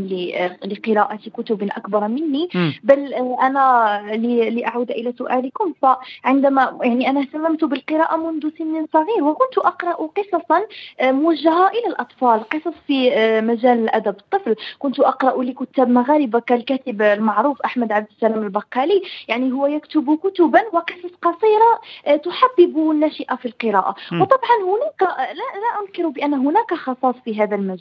لقراءة 0.65 1.19
كتب 1.34 1.63
أكبر 1.63 2.08
مني 2.08 2.50
بل 2.84 3.13
أنا 3.13 4.02
لأعود 4.50 4.91
إلى 4.91 5.13
سؤالكم. 5.17 5.74
فعندما 5.82 6.80
يعني 6.82 7.10
أنا 7.10 7.19
اهتممت 7.19 7.63
بالقراءة 7.63 8.17
منذ 8.17 8.50
سن 8.58 8.86
صغير 8.93 9.24
وكنت 9.24 9.58
أقرأ 9.58 9.93
قصصا 9.93 10.62
موجهة 11.02 11.67
إلى 11.67 11.88
الأطفال 11.88 12.50
قصص 12.50 12.74
في 12.88 13.12
مجال 13.41 13.84
الأدب. 13.84 14.15
الطفل 14.19 14.56
كنت 14.80 15.00
أقرأ 15.00 15.43
لكتاب 15.43 15.89
مغاربة 15.89 16.39
كالكاتب 16.39 17.02
المعروف 17.02 17.62
أحمد 17.62 17.91
عبد 17.91 18.08
السلام 18.15 18.43
البقالي. 18.43 19.02
يعني 19.28 19.52
هو 19.52 19.67
يكتب 19.67 20.19
كتبا 20.24 20.62
وقصص 20.74 21.15
قصيرة 21.21 21.82
تحبب 22.17 22.91
الناشئة 22.91 23.36
في 23.36 23.45
القراءة. 23.45 23.95
وطبعا 24.21 24.58
هناك 24.63 25.02
لا, 25.19 25.34
لا 25.34 25.82
أنكر 25.82 26.08
بأن 26.10 26.34
هناك 26.34 26.74
خصاص 26.74 27.15
في 27.26 27.41
هذا 27.41 27.56
المجال. 27.56 27.74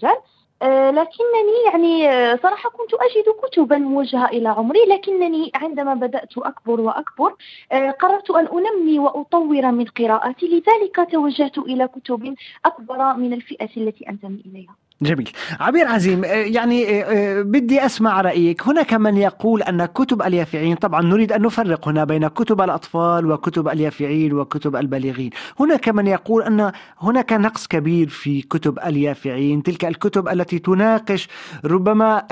آه، 0.63 0.91
لكنني 0.91 1.65
يعني 1.67 2.09
آه، 2.11 2.37
صراحة 2.43 2.71
كنت 2.71 2.95
أجد 2.95 3.25
كتبا 3.43 3.79
موجهة 3.79 4.27
إلى 4.27 4.49
عمري 4.49 4.79
لكنني 4.89 5.51
عندما 5.55 5.95
بدأت 5.95 6.39
أكبر 6.39 6.81
وأكبر 6.81 7.35
آه، 7.73 7.91
قررت 7.91 8.31
أن 8.31 8.47
أنمي 8.47 8.99
وأطور 8.99 9.71
من 9.73 9.85
قراءتي 9.85 10.47
لذلك 10.47 11.13
توجهت 11.13 11.59
إلى 11.59 11.89
كتب 11.89 12.35
أكبر 12.65 13.15
من 13.15 13.33
الفئة 13.33 13.71
التي 13.77 14.09
أنتمي 14.09 14.43
إليها. 14.47 14.84
جميل. 15.03 15.31
عبير 15.61 15.89
عزيم 15.89 16.25
آه، 16.25 16.29
يعني 16.29 17.03
آه، 17.03 17.05
آه، 17.05 17.43
بدي 17.43 17.87
أسمع 17.87 18.21
رأيك. 18.21 18.63
هناك 18.69 18.95
من 18.95 19.17
يقول 19.17 19.63
أن 19.63 19.85
كتب 19.85 20.23
اليافعين 20.23 20.77
طبعا 20.77 21.03
نريد 21.03 21.33
أن 21.33 21.43
نفرق 21.43 21.89
هنا 21.89 22.05
بين 22.05 22.29
كتب 22.29 22.61
الأطفال 22.61 23.33
وكتب 23.33 23.69
اليافعين 23.69 24.33
وكتب 24.33 24.77
البالغين. 24.77 25.31
هناك 25.61 25.89
من 25.89 26.07
يقول 26.07 26.43
أن 26.43 26.73
هناك 26.99 27.33
نقص 27.33 27.67
كبير 27.67 28.09
في 28.09 28.43
كتب 28.43 28.79
اليافعين 28.79 29.63
تلك 29.63 29.85
الكتب 29.85 30.29
التي 30.29 30.59
تناقش 30.59 31.29
ربما 31.65 32.23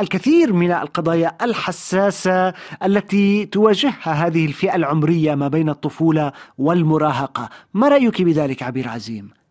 الكثير 0.00 0.52
من 0.52 0.72
القضايا 0.72 1.32
الحساسة 1.42 2.54
التي 2.84 3.46
تواجهها 3.46 4.12
هذه 4.26 4.46
الفئة 4.46 4.76
العمرية 4.76 5.34
ما 5.34 5.48
بين 5.48 5.68
الطفولة 5.68 6.32
والمراهقة. 6.58 7.48
ما 7.74 7.88
رأيك 7.88 8.22
بذلك 8.22 8.62
عبير 8.62 8.88
عزيم؟ 8.88 9.45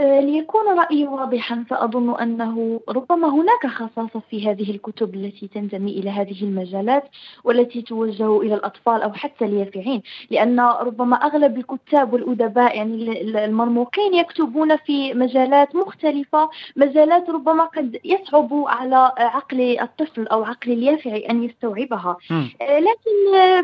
آه، 0.00 0.20
ليكون 0.20 0.78
رأيي 0.78 1.06
واضحا 1.06 1.64
فأظن 1.70 2.20
أنه 2.20 2.80
ربما 2.88 3.28
هناك 3.28 3.66
خصاصة 3.66 4.22
في 4.30 4.50
هذه 4.50 4.70
الكتب 4.70 5.14
التي 5.14 5.48
تنتمي 5.48 5.90
إلى 5.90 6.10
هذه 6.10 6.42
المجالات 6.42 7.04
والتي 7.44 7.82
توجه 7.82 8.40
إلى 8.40 8.54
الأطفال 8.54 9.02
أو 9.02 9.12
حتى 9.12 9.44
اليافعين 9.44 10.02
لأن 10.30 10.60
ربما 10.60 11.16
أغلب 11.16 11.58
الكتاب 11.58 12.12
والأدباء 12.12 12.76
يعني 12.76 13.20
المرموقين 13.44 14.14
يكتبون 14.14 14.76
في 14.76 15.14
مجالات 15.14 15.76
مختلفة 15.76 16.50
مجالات 16.76 17.30
ربما 17.30 17.64
قد 17.64 18.00
يصعب 18.04 18.48
على 18.66 19.12
عقل 19.18 19.80
الطفل 19.80 20.26
أو 20.26 20.44
عقل 20.44 20.72
اليافع 20.72 21.20
أن 21.30 21.42
يستوعبها. 21.44 22.16
آه، 22.60 22.78
لكن 22.78 23.10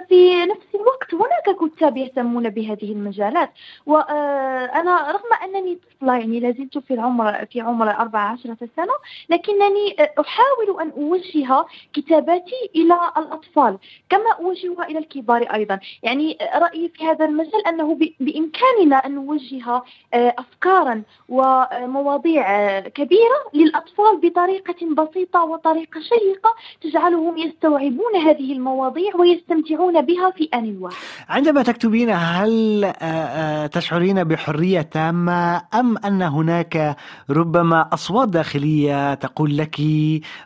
في 0.08 0.44
نفس 0.44 0.66
الوقت 0.74 1.14
هناك 1.14 1.70
كتاب 1.72 1.96
يهتمون 1.96 2.50
بهذه 2.50 2.92
المجالات 2.92 3.50
وأنا 3.86 5.10
رغم 5.12 5.30
أنني 5.44 5.78
طفلة 6.00 6.25
يعني 6.26 6.40
لازلت 6.40 6.78
في 6.78 6.94
العمر 6.94 7.46
في 7.52 7.60
عمر 7.60 7.90
14 7.90 8.56
سنة 8.76 8.92
لكنني 9.28 9.96
أحاول 10.20 10.80
أن 10.80 10.90
أوجه 10.90 11.66
كتاباتي 11.92 12.70
إلى 12.76 12.98
الأطفال 13.16 13.78
كما 14.08 14.30
أوجهها 14.40 14.84
إلى 14.84 14.98
الكبار 14.98 15.42
أيضا. 15.42 15.78
يعني 16.02 16.38
رأيي 16.54 16.88
في 16.88 17.04
هذا 17.04 17.24
المجال 17.24 17.66
أنه 17.66 17.98
بإمكاننا 18.20 18.96
أن 18.96 19.14
نوجه 19.14 19.82
آه، 20.14 20.34
أفكارا 20.38 21.02
ومواضيع 21.28 22.80
كبيرة 22.80 23.38
للأطفال 23.54 24.20
بطريقة 24.22 24.94
بسيطة 24.94 25.44
وطريقة 25.44 26.00
شيقة 26.00 26.54
تجعلهم 26.80 27.38
يستوعبون 27.38 28.16
هذه 28.26 28.52
المواضيع 28.52 29.16
ويستمتعون 29.16 30.00
بها 30.02 30.30
في 30.30 30.48
آن 30.54 30.78
واحد. 30.80 30.96
عندما 31.28 31.62
تكتبين 31.62 32.10
هل 32.10 32.84
آه، 32.84 32.92
آه، 33.02 33.66
تشعرين 33.66 34.24
بحرية 34.24 34.80
تامة 34.80 35.62
أم 35.74 35.98
أن 36.06 36.22
هناك 36.22 36.96
ربما 37.30 37.94
أصوات 37.94 38.28
داخلية 38.28 39.14
تقول 39.14 39.56
لك 39.56 39.80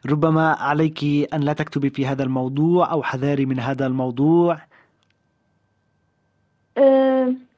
ربما 0.07 0.53
عليك 0.53 1.05
أن 1.35 1.41
لا 1.41 1.53
تكتبي 1.53 1.91
في 1.91 2.07
هذا 2.07 2.23
الموضوع 2.23 2.91
أو 2.93 3.03
حذاري 3.03 3.47
من 3.47 3.61
هذا 3.61 3.87
الموضوع. 3.87 4.59
أه 6.79 7.50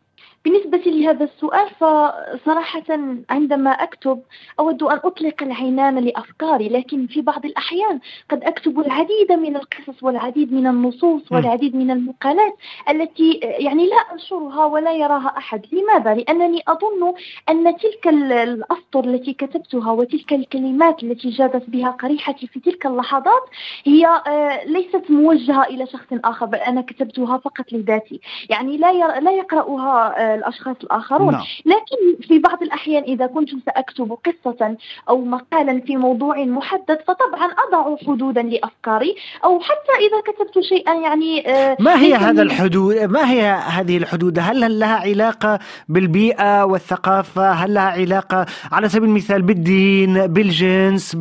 بالنسبة 0.44 0.78
لهذا 0.86 1.24
السؤال 1.24 1.68
فصراحة 1.80 2.82
عندما 3.30 3.70
أكتب 3.70 4.22
أود 4.60 4.82
أن 4.82 4.96
أطلق 5.04 5.42
العنان 5.42 5.98
لأفكاري 5.98 6.68
لكن 6.68 7.06
في 7.06 7.20
بعض 7.20 7.46
الأحيان 7.46 8.00
قد 8.30 8.44
أكتب 8.44 8.80
العديد 8.80 9.32
من 9.32 9.56
القصص 9.56 10.02
والعديد 10.02 10.52
من 10.52 10.66
النصوص 10.66 11.32
والعديد 11.32 11.76
من 11.76 11.90
المقالات 11.90 12.54
التي 12.90 13.32
يعني 13.42 13.86
لا 13.86 13.96
أنشرها 13.96 14.64
ولا 14.64 14.92
يراها 14.92 15.34
أحد. 15.38 15.66
لماذا؟ 15.72 16.14
لأنني 16.14 16.62
أظن 16.68 17.14
أن 17.48 17.76
تلك 17.76 18.08
الأسطر 18.08 19.04
التي 19.04 19.32
كتبتها 19.32 19.92
وتلك 19.92 20.32
الكلمات 20.32 21.02
التي 21.02 21.30
جادت 21.30 21.70
بها 21.70 21.90
قريحتي 21.90 22.46
في 22.46 22.60
تلك 22.60 22.86
اللحظات 22.86 23.42
هي 23.84 24.06
آه، 24.06 24.64
ليست 24.64 25.10
موجهة 25.10 25.62
إلى 25.64 25.86
شخص 25.86 26.06
آخر 26.24 26.46
بل 26.46 26.58
أنا 26.58 26.80
كتبتها 26.80 27.38
فقط 27.38 27.72
لذاتي. 27.72 28.20
يعني 28.50 28.76
لا 28.76 29.20
لا 29.20 29.30
يقرأها 29.30 30.31
الأشخاص 30.34 30.76
الآخرون 30.82 31.32
نعم. 31.32 31.44
لكن 31.66 32.26
في 32.28 32.38
بعض 32.38 32.62
الأحيان 32.62 33.02
إذا 33.02 33.26
كنت 33.26 33.48
سأكتب 33.66 34.18
قصة 34.26 34.76
أو 35.08 35.24
مقالا 35.24 35.80
في 35.80 35.96
موضوع 35.96 36.44
محدد 36.44 36.98
فطبعا 37.06 37.50
أضع 37.68 37.96
حدودا 38.06 38.42
لأفكاري 38.42 39.16
أو 39.44 39.60
حتى 39.60 39.92
إذا 39.98 40.32
كتبت 40.32 40.64
شيئا 40.64 40.94
يعني 40.94 41.48
آه، 41.48 41.76
ما 41.80 42.00
هي 42.00 42.14
هذا 42.14 42.42
الحدود؟ 42.42 42.96
ما 42.96 43.30
هي 43.30 43.42
هذه 43.46 43.96
الحدود؟ 43.96 44.38
هل 44.38 44.78
لها 44.78 44.96
علاقة 44.96 45.58
بالبيئة 45.88 46.64
والثقافة؟ 46.64 47.50
هل 47.50 47.74
لها 47.74 47.90
علاقة 47.90 48.46
على 48.72 48.88
سبيل 48.88 49.08
المثال 49.08 49.42
بالدين 49.42 50.26
بالجنس 50.26 51.16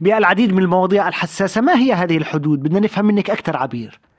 بالعديد 0.00 0.52
من 0.52 0.62
المواضيع 0.62 1.08
الحساسة؟ 1.08 1.60
ما 1.60 1.78
هي 1.78 1.92
هذه 1.92 2.16
الحدود؟ 2.16 2.62
بدنا 2.62 2.80
نفهم 2.80 3.04
منك 3.04 3.30
أكثر 3.30 3.56
عبير. 3.56 4.11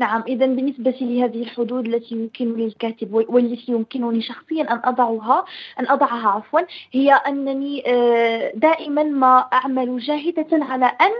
نعم 0.00 0.24
إذا 0.28 0.46
بالنسبة 0.46 0.94
لهذه 1.00 1.42
الحدود 1.42 1.86
التي 1.86 2.14
يمكن 2.14 2.54
للكاتب 2.56 3.14
والتي 3.14 3.72
يمكنني 3.72 4.22
شخصيا 4.22 4.62
أن 4.62 4.80
أضعها 4.84 5.44
أن 5.80 5.88
أضعها 5.88 6.28
عفوا 6.28 6.60
هي 6.92 7.12
أنني 7.12 7.82
آه، 7.86 8.52
دائما 8.54 9.02
ما 9.02 9.38
أعمل 9.52 9.98
جاهدة 9.98 10.46
على 10.52 10.86
أن 10.86 11.10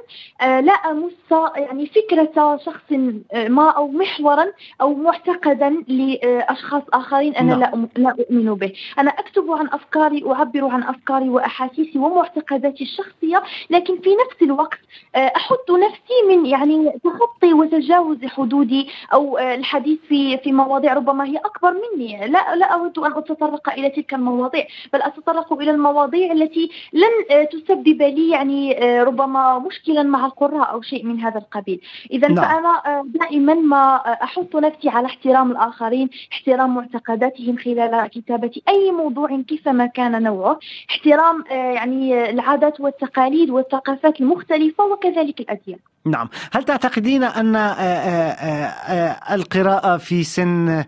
آه، 0.47 0.61
لا 0.61 0.73
أمس 0.73 1.13
يعني 1.57 1.87
فكرة 1.87 2.57
شخص 2.67 2.93
آه، 3.33 3.49
ما 3.49 3.71
أو 3.71 3.89
محورا 3.89 4.47
أو 4.81 4.95
معتقدا 4.95 5.71
لأشخاص 5.89 6.83
آخرين 6.93 7.37
أنا 7.37 7.55
لا 7.55 7.57
نعم. 7.57 7.89
لا 7.97 8.11
أؤمن 8.11 8.55
به 8.55 8.73
أنا 8.99 9.11
أكتب 9.11 9.51
عن 9.51 9.67
أفكاري 9.67 10.25
أعبر 10.27 10.65
عن 10.65 10.83
أفكاري 10.83 11.29
وأحاسيسي 11.29 11.99
ومعتقداتي 11.99 12.85
الشخصية 12.85 13.43
لكن 13.71 14.01
في 14.01 14.11
نفس 14.11 14.43
الوقت 14.43 14.79
أحط 15.17 15.71
نفسي 15.71 16.17
من 16.29 16.47
يعني 16.47 16.93
تخطي 17.05 17.53
وتجاوز 17.53 18.25
حدود 18.25 18.70
وجودي 18.71 18.89
أو 19.13 19.39
آه، 19.39 19.55
الحديث 19.55 19.99
في 20.09 20.39
في 20.39 20.53
مواضيع 20.53 20.95
ربما 20.95 21.25
هي 21.25 21.37
أكبر 21.37 21.75
مني. 21.75 22.27
لا 22.27 22.57
لا 22.57 22.67
أود 22.67 22.99
أن 22.99 23.13
أتطرق 23.13 23.71
إلى 23.73 23.91
تلك 23.91 24.15
المواضيع 24.15 24.67
بل 24.93 25.03
أتطرق 25.03 25.53
إلى 25.53 25.71
المواضيع 25.71 26.33
التي 26.33 26.71
لن 26.93 27.37
آه، 27.37 27.45
تسبب 27.45 28.03
لي 28.03 28.31
يعني 28.31 28.85
آه، 28.85 29.03
ربما 29.05 29.59
مشكلا 29.59 30.03
مع 30.03 30.27
القراء 30.27 30.73
أو 30.73 30.83
شيء 30.83 31.05
من 31.05 31.21
هذا 31.21 31.39
القبيل. 31.39 31.81
اذا 32.11 32.29
نعم. 32.29 32.45
فأنا 32.45 33.03
دائما 33.05 33.55
ما 33.55 33.97
أحط 33.97 34.57
نفسي 34.57 34.89
على 34.89 35.07
احترام 35.07 35.51
الآخرين 35.51 36.09
احترام 36.33 36.75
معتقداتهم 36.75 37.57
خلال 37.57 38.07
كتابة 38.07 38.51
أي 38.69 38.91
موضوع 38.91 39.41
كيفما 39.49 39.87
كان 39.87 40.23
نوعه 40.23 40.59
احترام 40.91 41.45
يعني 41.51 42.31
العادات 42.31 42.81
والتقاليد 42.81 43.51
والثقافات 43.51 44.21
المختلفة 44.21 44.85
وكذلك 44.85 45.41
الأديان. 45.41 45.79
نعم. 46.05 46.29
هل 46.53 46.63
تعتقدين 46.65 47.25
أن 47.25 47.57
آه، 47.57 47.61
آه، 47.61 48.31
آه، 48.33 49.35
القراءة 49.35 49.97
في 49.97 50.25
سن 50.25 50.85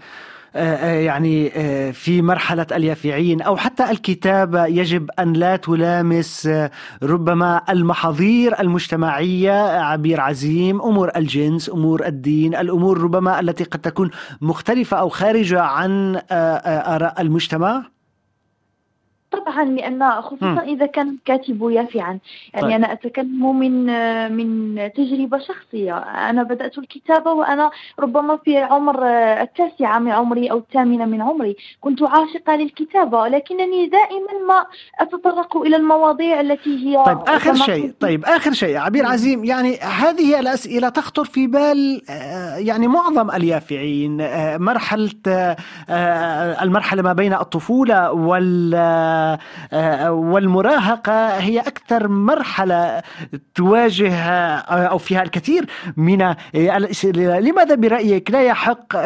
يعني 0.55 1.51
في 1.92 2.22
مرحلة 2.22 2.66
اليافعين 2.72 3.42
أو 3.42 3.57
حتى 3.57 3.90
الكتابة 3.90 4.66
يجب 4.66 5.11
أن 5.18 5.33
لا 5.33 5.57
تلامس 5.57 6.48
ربما 7.03 7.62
المحاضير 7.70 8.61
المجتمعية 8.61 9.81
عبير 9.81 10.20
عزيم 10.20 10.83
أمور 10.83 11.11
الجنس 11.16 11.70
أمور 11.70 12.07
الدين 12.07 12.55
الأمور 12.55 13.01
ربما 13.01 13.40
التي 13.40 13.64
قد 13.64 13.81
تكون 13.81 14.11
مختلفة 14.40 14.96
أو 14.96 15.09
خارجة 15.09 15.61
عن 15.61 16.20
آراء 16.31 17.20
المجتمع؟ 17.20 17.83
طبعا 19.33 19.64
لأن 19.64 20.11
خصوصا. 20.23 20.62
إذا 20.62 20.87
كان 20.87 21.09
الكاتب 21.09 21.71
يافعا 21.71 22.03
يعني 22.03 22.21
طيب. 22.61 22.71
أنا 22.71 22.92
أتكلم 22.92 23.59
من 23.59 23.87
من 24.33 24.77
تجربة 24.92 25.38
شخصية 25.38 25.99
أنا 25.99 26.42
بدأت 26.42 26.79
الكتابة 26.79 27.33
وأنا 27.33 27.71
ربما 28.01 28.37
في 28.37 28.59
عمر 28.59 29.07
التاسعه 29.42 29.99
من 29.99 30.11
عمري 30.11 30.51
أو 30.51 30.59
الثامنه 30.59 31.05
من 31.05 31.23
عمري 31.23 31.57
كنت 31.81 32.03
عاشقة 32.03 32.57
للكتابة 32.57 33.29
لكنني 33.29 33.87
دائما 33.87 34.47
ما 34.49 34.66
أتطرق 35.01 35.57
إلى 35.57 35.77
المواضيع 35.77 36.40
التي 36.40 36.87
هي 36.87 37.05
طيب 37.05 37.18
آخر 37.27 37.55
شيء 37.55 37.92
طيب 38.01 38.25
آخر 38.25 38.53
شيء 38.53 38.77
عبير 38.77 39.07
عزيم 39.07 39.45
يعني 39.45 39.79
هذه 39.79 40.40
الأسئلة 40.40 40.88
تخطر 40.88 41.25
في 41.25 41.47
بال 41.47 42.03
آه، 42.11 42.57
يعني 42.57 42.88
معظم 42.88 43.31
اليافعين 43.31 44.21
آه، 44.21 44.57
مرحلة 44.59 45.11
آه، 45.27 46.62
المرحلة 46.62 47.03
ما 47.03 47.12
بين 47.12 47.35
الطفولة 47.35 48.12
وال 48.12 48.75
والمراهقة 50.09 51.29
هي 51.39 51.61
أكثر 51.61 52.09
مرحلة 52.09 53.03
تواجه 53.55 54.15
أو 54.69 54.99
فيها 54.99 55.23
الكثير 55.23 55.67
من 55.97 56.35
لماذا 57.15 57.75
برأيك 57.75 58.31
لا 58.31 58.43
يحق 58.43 58.97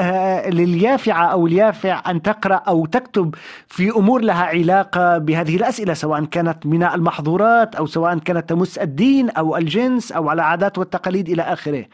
لليافعة 0.48 1.26
أو 1.26 1.46
اليافع 1.46 2.02
أن 2.10 2.22
تقرأ 2.22 2.54
أو 2.54 2.86
تكتب 2.86 3.34
في 3.68 3.90
أمور 3.90 4.20
لها 4.20 4.44
علاقة 4.44 5.18
بهذه 5.18 5.56
الأسئلة 5.56 5.94
سواء 5.94 6.24
كانت 6.24 6.66
من 6.66 6.82
المحظورات 6.82 7.74
أو 7.74 7.86
سواء 7.86 8.18
كانت 8.18 8.48
تمس 8.48 8.78
الدين 8.78 9.30
أو 9.30 9.56
الجنس 9.56 10.12
أو 10.12 10.32
العادات 10.32 10.78
والتقاليد 10.78 11.28
إلى 11.28 11.42
آخره؟ 11.42 11.84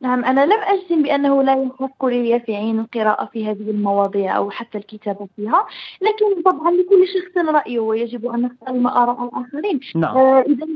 نعم 0.00 0.24
أنا 0.24 0.46
لم 0.46 0.60
أجزم 0.60 1.02
بأنه 1.02 1.42
لا 1.42 1.62
يحق 1.62 2.04
لليافعين 2.04 2.80
القراءة 2.80 3.24
في 3.24 3.46
هذه 3.46 3.70
المواضيع 3.70 4.36
أو 4.36 4.50
حتى 4.50 4.78
الكتابة 4.78 5.28
فيها 5.36 5.66
لكن 6.02 6.42
طبعا 6.42 6.70
لكل 6.70 7.08
شخص 7.08 7.44
رأيه 7.46 7.80
ويجب 7.80 8.26
أن 8.26 8.42
نحترم 8.42 8.86
آراء 8.86 9.24
الآخرين 9.24 9.80
نعم. 9.94 10.16
آه 10.16 10.40
إذا 10.40 10.66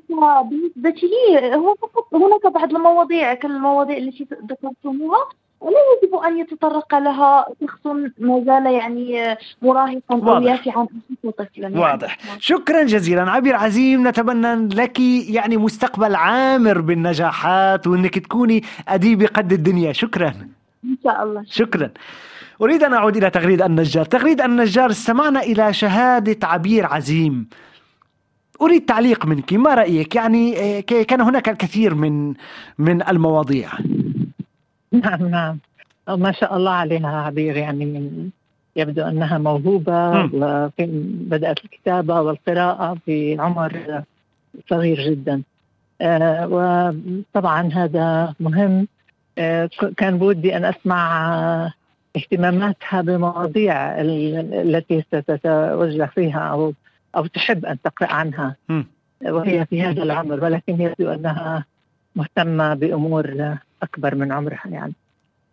بالنسبة 0.42 1.08
لي 1.08 1.56
هو 1.56 1.74
فقط 1.74 2.14
هناك 2.14 2.46
بعض 2.46 2.74
المواضيع 2.74 3.34
كالمواضيع 3.34 3.96
التي 3.96 4.26
ذكرتموها 4.50 5.28
ولا 5.64 5.76
يجب 6.02 6.14
أن 6.14 6.38
يتطرق 6.38 6.94
لها 6.94 7.46
شخص 7.60 7.86
ما 8.18 8.44
زال 8.46 8.66
يعني 8.66 9.36
مراهقا 9.62 10.36
أو 10.36 10.42
يافعا 10.42 10.86
طفلا. 11.24 11.48
يعني. 11.56 11.78
واضح. 11.78 12.18
شكرا 12.38 12.82
جزيلا. 12.82 13.30
عبير 13.30 13.56
عزيم 13.56 14.08
نتمنى 14.08 14.68
لك 14.74 15.00
يعني 15.30 15.56
مستقبل 15.56 16.14
عامر 16.14 16.80
بالنجاحات 16.80 17.86
وأنك 17.86 18.18
تكوني 18.18 18.62
أديبة 18.88 19.26
قد 19.26 19.52
الدنيا. 19.52 19.92
شكرا. 19.92 20.28
إن 20.84 20.96
شاء 21.04 21.22
الله. 21.22 21.42
شكرا. 21.46 21.90
أريد 22.62 22.82
أن 22.82 22.92
أعود 22.94 23.16
إلى 23.16 23.30
تغريد 23.30 23.62
النجار. 23.62 24.04
تغريد 24.04 24.40
النجار 24.40 24.90
استمعنا 24.90 25.40
إلى 25.40 25.72
شهادة 25.72 26.48
عبير 26.48 26.86
عزيم. 26.86 27.48
أريد 28.62 28.84
تعليق 28.84 29.26
منك. 29.26 29.52
ما 29.52 29.74
رأيك؟ 29.74 30.14
يعني 30.14 30.58
آه، 30.78 30.80
كان 30.80 31.20
هناك 31.20 31.48
الكثير 31.48 31.94
من 31.94 32.34
من 32.78 33.08
المواضيع. 33.08 33.68
نعم 34.94 35.28
نعم. 35.28 35.58
ما 36.08 36.32
شاء 36.32 36.56
الله 36.56 36.70
عليها 36.70 37.20
عبير 37.20 37.56
يعني 37.56 38.30
يبدو 38.76 39.02
أنها 39.02 39.38
موهوبة 39.38 40.26
بدأت 41.30 41.64
الكتابة 41.64 42.20
والقراءة 42.20 42.96
في 43.06 43.36
عمر 43.40 44.02
صغير 44.70 45.10
جدا. 45.10 45.42
آه، 46.00 46.46
وطبعا 46.50 47.72
هذا 47.72 48.34
مهم. 48.40 48.88
آه، 49.38 49.70
كان 49.96 50.18
بودي 50.18 50.56
أن 50.56 50.64
أسمع 50.64 51.72
اهتماماتها 52.16 53.00
بمواضيع 53.00 54.00
التي 54.00 55.02
ستتوجه 55.02 56.10
فيها 56.14 56.38
أو 56.38 56.72
أو 57.16 57.26
تحب 57.26 57.64
أن 57.66 57.78
تقرأ 57.82 58.12
عنها. 58.12 58.56
وهي 59.22 59.66
في 59.66 59.82
هذا 59.82 60.02
العمر 60.02 60.44
ولكن 60.44 60.80
يبدو 60.80 61.12
أنها 61.12 61.64
مهتمة 62.16 62.74
بأمور 62.74 63.56
أكبر 63.82 64.14
من 64.14 64.32
عمرها 64.32 64.66
يعني. 64.66 64.92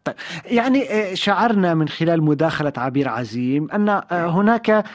طيب 0.03 0.15
يعني 0.45 0.91
آه، 0.91 1.13
شعرنا 1.13 1.73
من 1.73 1.87
خلال 1.87 2.23
مداخلة 2.23 2.73
عبير 2.77 3.09
عزيم 3.09 3.71
أن 3.71 3.89
آه، 3.89 4.03
هناك 4.11 4.85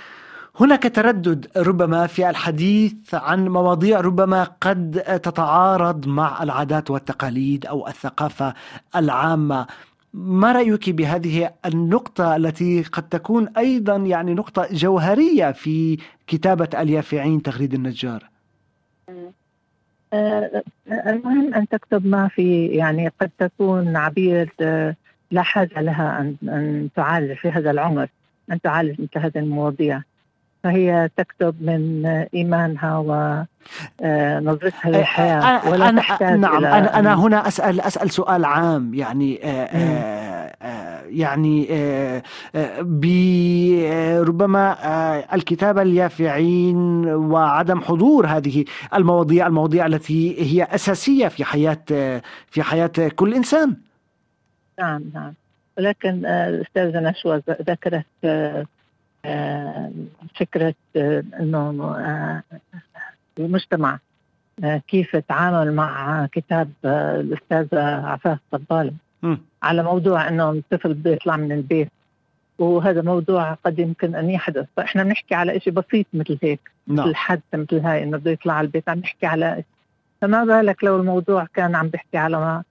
هناك 0.61 0.83
تردد 0.83 1.47
ربما 1.57 2.07
في 2.07 2.31
الحديث 2.31 3.15
عن 3.15 3.49
مواضيع 3.49 4.01
ربما 4.01 4.45
قد 4.61 5.03
تتعارض 5.23 6.07
مع 6.09 6.43
العادات 6.43 6.91
والتقاليد 6.91 7.67
أو 7.67 7.89
الثقافة 7.89 8.55
العامة. 8.97 9.67
ما 10.15 10.53
رأيك 10.53 10.91
بهذه 10.91 11.51
النقطة 11.67 12.37
التي 12.37 12.83
قد 12.83 13.09
تكون 13.09 13.49
أيضا 13.49 13.97
يعني 13.97 14.35
نقطة 14.35 14.69
جوهرية 14.71 15.53
في 15.53 15.99
كتابة 16.27 16.69
اليافعين 16.75 17.43
تغريد 17.43 17.75
النجار؟ 17.75 18.31
المهم 20.13 21.55
أن 21.55 21.69
تكتب 21.69 22.07
ما 22.07 22.29
في 22.29 22.67
يعني 22.67 23.09
قد 23.21 23.31
تكون 23.39 23.97
عبير 23.97 24.53
آه، 24.61 24.97
لا 25.31 25.43
حاجة 25.43 25.81
لها 25.81 26.21
أن 26.21 26.37
أن 26.43 26.89
تعالج 26.97 27.33
في 27.33 27.49
هذا 27.49 27.71
العمر 27.71 28.09
أن 28.53 28.61
تعالج 28.61 29.01
مثل 29.01 29.19
هذه 29.19 29.39
المواضيع. 29.39 30.03
فهي 30.67 31.11
تكتب 31.17 31.55
من 31.63 32.07
إيمانها 32.35 32.99
ونظرتها 32.99 34.91
للحياة 34.91 35.71
ولا 35.71 35.89
أنا 35.89 36.01
تحتاج 36.01 36.39
نعم 36.39 36.57
إلى 36.57 36.69
أنا 36.69 36.99
أنا 36.99 37.15
هنا 37.15 37.49
اسال 37.49 37.81
أسأل 37.81 38.11
سؤال 38.11 38.45
عام 38.45 38.95
يعني 38.95 39.41
آآ 39.45 39.69
آآ 40.63 41.03
يعني 41.07 41.69
بربما 42.81 44.77
الكتابه 45.35 45.83
اليافعين 45.83 47.07
وعدم 47.07 47.81
حضور 47.81 48.27
هذه 48.27 48.65
المواضيع 48.95 49.47
المواضيع 49.47 49.87
التي 49.87 50.43
هي 50.43 50.65
أساسية 50.65 51.29
في 51.29 51.45
حياة 51.45 51.85
في 52.51 52.63
حياة 52.63 52.93
كل 53.17 53.35
إنسان. 53.35 53.77
نعم 54.79 55.03
نعم. 55.15 55.35
ولكن 55.79 56.27
الأستاذة 56.27 57.01
نشوى 57.01 57.43
ذكرت 57.69 58.07
فكرة 60.37 60.75
أنه 61.41 61.95
آه، 61.99 62.43
المجتمع 63.39 63.99
آه، 64.65 64.83
كيف 64.89 65.15
يتعامل 65.15 65.75
مع 65.75 66.27
كتاب 66.33 66.71
آه، 66.85 67.21
الأستاذة 67.21 68.07
عفاف 68.07 68.39
طبالة 68.51 68.93
على 69.63 69.83
موضوع 69.83 70.29
أنه 70.29 70.51
الطفل 70.51 70.95
بده 70.95 71.11
يطلع 71.11 71.37
من 71.37 71.53
البيت. 71.53 71.89
وهذا 72.59 73.03
موضوع 73.03 73.53
قد 73.53 73.79
يمكن 73.79 74.15
أن 74.15 74.31
يحدث. 74.31 74.67
فإحنا 74.77 75.03
بنحكي 75.05 75.35
على 75.35 75.61
شيء 75.61 75.73
بسيط 75.73 76.07
مثل 76.15 76.39
هيك 76.43 76.71
نعم. 76.87 77.07
مثل 77.07 77.15
حادثة 77.15 77.59
مثل 77.59 77.79
هاي 77.79 78.03
إنه 78.03 78.17
بده 78.17 78.31
يطلع 78.31 78.55
على 78.55 78.65
البيت 78.65 78.89
عم 78.89 78.99
نحكي 78.99 79.27
على 79.27 79.65
فما 80.21 80.45
بالك 80.45 80.85
لو 80.85 80.97
الموضوع 80.97 81.47
كان 81.55 81.75
عم 81.75 81.89
بيحكي 81.89 82.17
على 82.17 82.37
ما 82.39 82.63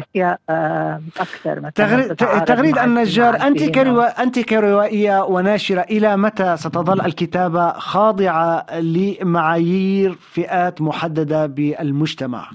أشياء 0.00 0.40
آه، 0.50 1.00
أكثر 1.20 1.60
مثلا 1.60 2.14
تغريد 2.44 2.78
النجار 2.78 3.42
انت 3.46 3.62
كرو... 3.62 4.00
انت 4.00 4.38
كروائية 4.38 5.24
وناشرة 5.24 5.80
إلى 5.80 6.16
متى 6.16 6.56
ستظل 6.56 7.00
الكتابة 7.00 7.72
خاضعة 7.72 8.80
لمعايير 8.80 10.12
فئات 10.12 10.82
محددة 10.82 11.46
بالمجتمع؟ 11.46 12.50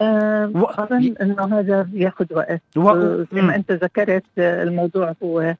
و... 0.00 0.64
أظن 0.64 1.14
أنه 1.20 1.58
هذا 1.58 1.88
ياخذ 1.92 2.26
وقت. 2.30 2.62
و... 2.76 3.24
كما 3.24 3.54
أنت 3.54 3.72
ذكرت 3.72 4.24
الموضوع 4.38 5.14
هو 5.22 5.54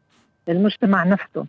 المجتمع 0.49 1.05
نفسه. 1.05 1.47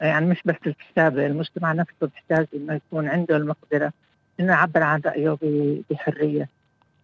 يعني 0.00 0.26
مش 0.26 0.42
بس 0.44 0.54
الكتابة 0.66 1.26
المجتمع 1.26 1.72
نفسه 1.72 2.06
بيحتاج 2.14 2.46
إنه 2.54 2.74
يكون 2.74 3.08
عنده 3.08 3.36
المقدرة 3.36 3.92
إنه 4.40 4.52
يعبر 4.52 4.82
عن 4.82 5.00
رأيه 5.06 5.36
بحرية. 5.90 6.48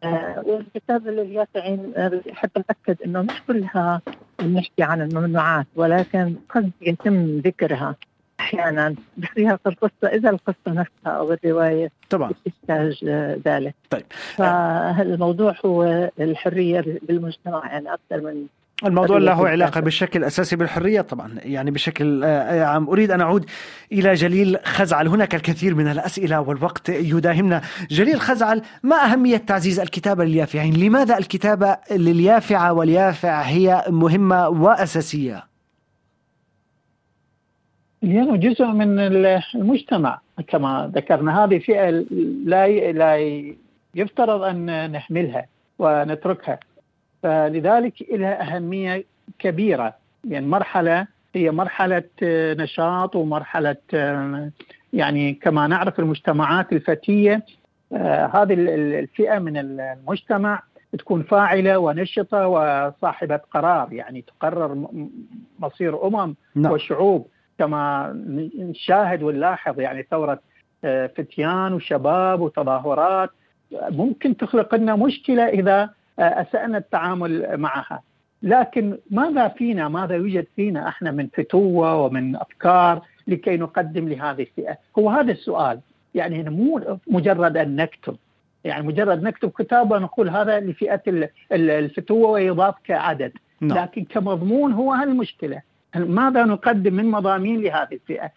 آه، 0.04 0.42
والكتاب 0.46 1.08
لليافعين 1.08 1.92
بحب 1.96 2.50
أكد 2.70 3.02
أنه 3.02 3.22
مش 3.22 3.42
كلها 3.46 4.00
بنحكي 4.38 4.82
عن 4.82 5.02
الممنوعات 5.02 5.66
ولكن 5.76 6.34
قد 6.48 6.70
يتم 6.80 7.38
ذكرها 7.38 7.96
أحيانا. 8.40 8.94
بسياق 9.16 9.60
القصة 9.66 10.08
إذا 10.08 10.30
القصة 10.30 10.56
نفسها 10.68 11.12
أو 11.12 11.32
الرواية 11.32 11.90
طبعا. 12.10 12.32
تحتاج 12.44 13.04
ذلك. 13.46 13.74
طيب. 13.90 14.04
فالموضوع 14.10 15.54
هو 15.66 16.10
الحرية 16.20 16.84
بالمجتمع 17.02 17.66
يعني 17.66 17.94
أكثر 17.94 18.20
من 18.20 18.46
الموضوع 18.85 19.18
له 19.18 19.49
علاقة 19.49 19.81
بشكل 19.81 20.25
أساسي 20.25 20.57
بالحرية 20.57 21.01
طبعا 21.01 21.35
يعني 21.45 21.71
بشكل 21.71 22.25
آه، 22.25 22.64
عام. 22.64 22.88
أريد 22.88 23.11
أن 23.11 23.21
أعود 23.21 23.45
إلى 23.92 24.14
جليل 24.14 24.59
خزعل. 24.64 25.09
هناك 25.09 25.35
الكثير 25.35 25.75
من 25.75 25.87
الأسئلة 25.87 26.40
والوقت 26.40 26.88
يداهمنا. 26.88 27.62
جليل 27.90 28.21
خزعل 28.21 28.62
ما 28.83 28.97
أهمية 28.97 29.37
تعزيز 29.37 29.81
الكتابة 29.81 30.25
لليافعين؟ 30.25 30.75
لماذا 30.75 31.18
الكتابة 31.18 31.77
لليافعة 31.90 32.73
واليافع 32.73 33.40
هي 33.40 33.85
مهمة 33.88 34.49
وأساسية؟ 34.49 35.45
لأنه 38.03 38.37
جزء 38.37 38.66
من 38.66 38.99
المجتمع. 38.99 40.21
كما 40.49 40.92
ذكرنا 40.95 41.45
هذه 41.45 41.59
فئة 41.59 41.90
لا 42.45 42.92
لا 42.92 43.16
يفترض 43.95 44.42
أن 44.42 44.92
نحملها 44.92 45.47
ونتركها. 45.79 46.59
فلذلك 47.22 47.94
لها 48.12 48.56
أهمية 48.56 49.04
كبيرة. 49.38 49.94
يعني 50.24 50.46
مرحلة 50.46 51.06
هي 51.35 51.50
مرحلة 51.50 52.02
نشاط 52.62 53.16
ومرحلة 53.16 53.76
يعني 54.92 55.35
كما 55.35 55.66
نعرف 55.66 56.00
المجتمعات 56.00 56.72
الفتية 56.72 57.42
هذه 58.32 58.54
الفئة 58.54 59.38
من 59.38 59.56
المجتمع 59.56 60.62
تكون 60.98 61.22
فاعلة 61.22 61.78
ونشطة 61.78 62.48
وصاحبة 62.48 63.40
قرار. 63.50 63.92
يعني 63.92 64.22
تقرر 64.22 64.87
مصير 65.58 66.06
أمم 66.06 66.35
نعم. 66.54 66.72
وشعوب 66.72 67.26
كما 67.58 68.12
نشاهد 68.58 69.22
ونلاحظ. 69.22 69.80
يعني 69.80 70.06
ثورة 70.11 70.40
فتيان 70.82 71.72
وشباب 71.72 72.40
وتظاهرات. 72.40 73.30
ممكن 73.72 74.37
تخلق 74.37 74.74
لنا 74.74 74.96
مشكلة 74.96 75.48
إذا 75.48 75.90
أسأنا 76.18 76.79
التعامل 76.79 77.57
معها. 77.57 78.03
لكن 78.42 78.98
ماذا 79.11 79.48
فينا 79.48 79.88
ماذا 79.88 80.14
يوجد 80.14 80.46
فينا 80.57 80.88
إحنا 80.88 81.11
من 81.11 81.29
فتوة 81.35 81.96
ومن 81.96 82.37
أفكار 82.37 83.03
لكي 83.27 83.57
نقدم 83.57 84.09
لهذه 84.09 84.42
الفئة؟ 84.42 84.79
هو 84.98 85.11
هذا 85.11 85.33
السؤال. 85.33 85.81
يعني 86.14 86.51
مو 86.51 86.98
مجرد 87.07 87.57
أن 87.57 87.77
نكتب. 87.77 88.16
يعني 88.64 88.87
مجرد 88.87 89.22
نكتب 89.22 89.51
كتاب 89.51 89.90
ونقول 89.90 90.29
هذا 90.29 90.61
لفئة 90.61 91.03
الفتوة 91.53 92.31
ويضاف 92.31 92.75
كعدد. 92.85 93.33
نعم. 93.61 93.79
لكن 93.79 94.05
كمضمون 94.05 94.72
هو 94.72 94.92
هالمشكلة. 94.92 95.62
ماذا 95.94 96.44
نقدم 96.44 96.94
من 96.94 97.11
مضامين 97.11 97.61
لهذه 97.61 97.94
الفئة؟ 97.94 98.31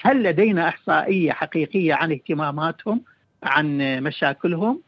هل 0.00 0.22
لدينا 0.22 0.68
إحصائية 0.68 1.32
حقيقية 1.32 1.94
عن 1.94 2.12
اهتماماتهم 2.12 3.00
عن 3.42 3.78
مشاكلهم؟ 4.02 4.80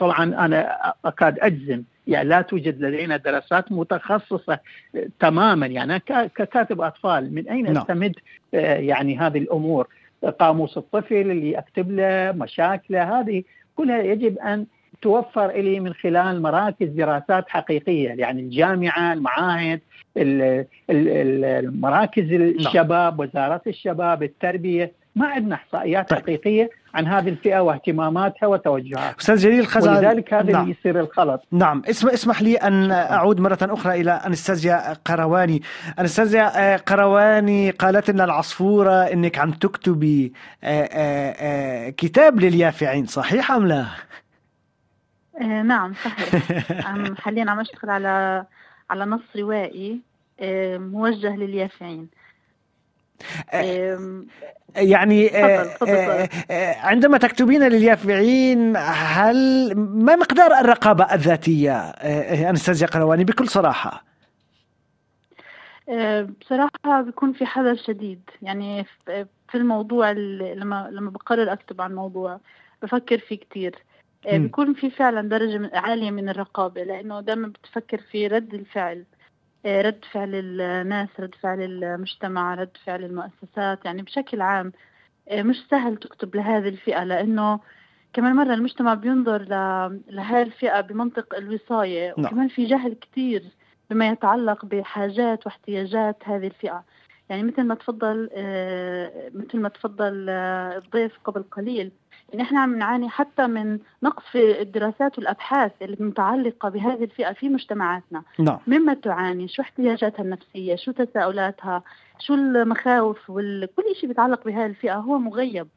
طبعا 0.00 0.24
أنا 0.24 0.92
أكاد 1.04 1.38
أجزم. 1.38 1.82
يعني 2.06 2.28
لا 2.28 2.42
توجد 2.42 2.80
لدينا 2.82 3.16
دراسات 3.16 3.72
متخصصة 3.72 4.58
تماما. 5.20 5.66
يعني 5.66 5.98
ككاتب 6.34 6.80
أطفال 6.80 7.34
من 7.34 7.48
أين 7.48 7.64
نعم. 7.64 7.76
استمد 7.76 8.14
آه، 8.54 8.76
يعني 8.76 9.18
هذه 9.18 9.38
الأمور؟ 9.38 9.88
قاموس 10.38 10.76
الطفل 10.76 11.14
اللي 11.14 11.58
اكتب 11.58 11.90
له 11.90 12.32
مشاكله 12.32 13.20
هذه 13.20 13.42
كلها 13.76 14.02
يجب 14.02 14.38
أن 14.38 14.66
توفر 15.02 15.52
لي 15.52 15.80
من 15.80 15.94
خلال 15.94 16.42
مراكز 16.42 16.88
دراسات 16.88 17.48
حقيقية. 17.48 18.08
يعني 18.08 18.40
الجامعة 18.40 19.12
المعاهد 19.12 19.80
المراكز 20.90 22.32
نعم. 22.32 22.42
الشباب 22.42 23.20
وزارة 23.20 23.62
الشباب 23.66 24.22
التربية. 24.22 24.92
ما 25.16 25.26
عندنا 25.26 25.54
إحصائيات 25.54 26.10
طيب. 26.10 26.18
حقيقية 26.18 26.70
عن 26.94 27.06
هذه 27.06 27.28
الفئة 27.28 27.58
واهتماماتها 27.60 28.46
وتوجهاتها. 28.46 29.16
أستاذ 29.20 29.36
جليل 29.36 29.66
خزعل 29.66 29.96
ولذلك 29.96 30.34
هذا 30.34 30.52
نعم. 30.52 30.62
اللي 30.62 30.76
يصير 30.80 31.00
الخلط. 31.00 31.42
نعم. 31.52 31.82
اسم 31.90 32.08
اسمح 32.08 32.42
لي 32.42 32.56
أن 32.56 32.92
أعود 32.92 33.40
مرة 33.40 33.58
أخرى 33.62 34.00
إلى 34.00 34.10
انستازيا 34.10 34.92
قرواني. 34.92 35.62
انستازيا 35.98 36.76
قرواني 36.76 37.70
قالت 37.70 38.10
لنا 38.10 38.24
العصفورة 38.24 38.92
إنك 38.92 39.38
عم 39.38 39.50
تكتبي 39.50 40.32
كتاب 41.96 42.40
لليافعين 42.40 43.06
صحيح 43.06 43.50
أم 43.50 43.66
لا؟ 43.66 43.86
نعم 45.64 45.94
صحيح. 45.94 46.86
عم 46.88 47.16
حاليا 47.16 47.50
عم 47.50 47.60
أشتغل 47.60 47.90
على 47.90 48.44
على 48.90 49.04
نص 49.04 49.36
روائي 49.36 50.00
موجه 50.78 51.36
لليافعين. 51.36 52.08
يعني 54.76 55.30
عندما 56.82 57.18
تكتبين 57.18 57.62
لليافعين 57.62 58.76
هل 58.76 59.72
ما 59.76 60.16
مقدار 60.16 60.60
الرقابة 60.60 61.14
الذاتية؟ 61.14 61.80
أنستازيا 62.50 62.86
قرواني 62.86 63.24
بكل 63.24 63.48
صراحة. 63.48 64.04
بصراحة 66.40 67.02
بيكون 67.02 67.32
في 67.32 67.46
حذر 67.46 67.76
شديد. 67.76 68.20
يعني 68.42 68.86
في 69.48 69.54
الموضوع 69.54 70.10
لما 70.10 70.88
لما 70.92 71.10
بقرر 71.10 71.52
أكتب 71.52 71.80
عن 71.80 71.94
موضوع 71.94 72.40
بفكر 72.82 73.18
فيه 73.18 73.36
كتير. 73.36 73.74
بيكون 74.32 74.74
في 74.74 74.90
فعلا 74.90 75.28
درجة 75.28 75.70
عالية 75.74 76.10
من 76.10 76.28
الرقابة 76.28 76.82
لأنه 76.82 77.20
دائما 77.20 77.48
بتفكر 77.48 78.00
في 78.10 78.26
رد 78.26 78.54
الفعل. 78.54 79.04
رد 79.66 80.04
فعل 80.12 80.30
الناس 80.34 81.08
رد 81.20 81.34
فعل 81.34 81.60
المجتمع 81.60 82.54
رد 82.54 82.76
فعل 82.84 83.04
المؤسسات 83.04 83.84
يعني 83.84 84.02
بشكل 84.02 84.40
عام 84.40 84.72
مش 85.32 85.56
سهل 85.70 85.96
تكتب 85.96 86.36
لهذه 86.36 86.68
الفئة 86.68 87.04
لأنه 87.04 87.60
كمان 88.12 88.36
مرة 88.36 88.54
المجتمع 88.54 88.94
بينظر 88.94 89.42
لهذه 90.08 90.42
الفئة 90.42 90.80
بمنطق 90.80 91.34
الوصاية 91.34 92.14
نعم. 92.18 92.26
وكمان 92.26 92.48
في 92.48 92.64
جهل 92.64 92.94
كتير 92.94 93.42
بما 93.90 94.08
يتعلق 94.08 94.64
بحاجات 94.64 95.46
واحتياجات 95.46 96.16
هذه 96.24 96.46
الفئة 96.46 96.84
يعني 97.28 97.42
مثل 97.42 97.62
ما 97.62 97.74
تفضل 97.74 98.30
مثل 99.34 99.60
ما 99.60 99.68
تفضل 99.68 100.30
الضيف 100.30 101.18
قبل 101.24 101.42
قليل 101.42 101.92
إحنا 102.40 102.60
عم 102.60 102.78
نعاني 102.78 103.08
حتى 103.08 103.46
من 103.46 103.78
نقص 104.02 104.22
في 104.32 104.62
الدراسات 104.62 105.18
والأبحاث 105.18 105.72
المتعلقه 105.82 106.68
بهذه 106.68 107.04
الفئة 107.04 107.32
في 107.32 107.48
مجتمعاتنا. 107.48 108.22
نعم. 108.38 108.58
مما 108.66 108.94
تعاني؟ 108.94 109.48
شو 109.48 109.62
احتياجاتها 109.62 110.22
النفسية؟ 110.22 110.76
شو 110.76 110.92
تساؤلاتها؟ 110.92 111.82
شو 112.18 112.34
المخاوف؟ 112.34 113.18
وكل 113.30 113.94
شيء 114.00 114.08
بيتعلق 114.08 114.44
بهذه 114.44 114.66
الفئة 114.66 114.94
هو 114.96 115.18
مغيب. 115.18 115.68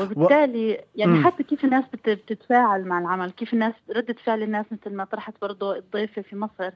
وبالتالي 0.00 0.80
يعني. 0.94 1.24
حتى 1.24 1.42
كيف 1.42 1.64
الناس 1.64 1.84
بت- 1.92 2.08
بتتفاعل 2.08 2.84
مع 2.84 2.98
العمل 2.98 3.30
كيف 3.30 3.54
الناس 3.54 3.74
ردة 3.96 4.16
فعل 4.24 4.42
الناس 4.42 4.66
مثل 4.72 4.96
ما 4.96 5.04
طرحت 5.04 5.34
برضه 5.42 5.76
الضيفة 5.76 6.22
في 6.22 6.36
مصر 6.36 6.70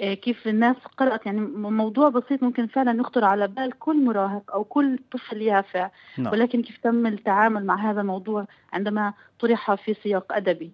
كيف 0.00 0.48
الناس 0.48 0.76
قرأت. 0.98 1.26
يعني 1.26 1.40
موضوع 1.56 2.08
بسيط 2.08 2.42
ممكن 2.42 2.66
فعلا 2.66 3.00
يخطر 3.00 3.24
على 3.24 3.48
بال 3.48 3.78
كل 3.78 4.04
مراهق 4.04 4.50
أو 4.54 4.64
كل 4.64 4.98
طفل 5.12 5.42
يافع 5.42 5.90
نعم. 6.18 6.32
ولكن 6.32 6.62
كيف 6.62 6.78
تم 6.82 7.06
التعامل 7.06 7.66
مع 7.66 7.90
هذا 7.90 8.00
الموضوع 8.00 8.46
عندما 8.72 9.12
طرح 9.40 9.74
في 9.74 9.94
سياق 10.02 10.32
أدبي. 10.32 10.70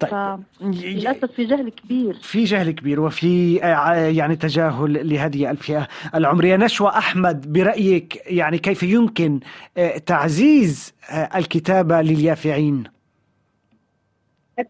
طيب. 0.00 0.10
فللأسف 0.10 1.32
في 1.32 1.44
جهل 1.44 1.68
كبير. 1.68 2.14
في 2.14 2.44
جهل 2.44 2.70
كبير 2.70 3.00
وفي 3.00 3.64
آه، 3.64 3.94
يعني 3.94 4.36
تجاهل 4.36 5.08
لهذه 5.08 5.50
الفئة 5.50 5.88
العمرية. 6.14 6.56
نشوى 6.56 6.88
أحمد 6.88 7.52
برأيك 7.52 8.22
يعني 8.26 8.58
كيف 8.58 8.82
يمكن 8.82 9.40
آه، 9.76 9.98
تعزيز 9.98 10.94
آه، 11.10 11.38
الكتابة 11.38 12.02
لليافعين؟ 12.02 12.84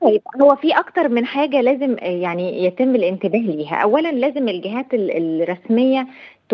طيب 0.03 0.23
هو 0.43 0.57
في 0.57 0.73
أكتر 0.79 1.09
من 1.09 1.27
حاجة 1.27 1.61
لازم 1.61 1.97
يعني 2.01 2.65
يتم 2.65 2.95
الانتباه 2.95 3.39
ليها. 3.39 3.75
اولا 3.77 4.13
لازم 4.13 4.49
الجهات 4.49 4.95
ال- 4.95 5.43
الرسمية 5.43 6.07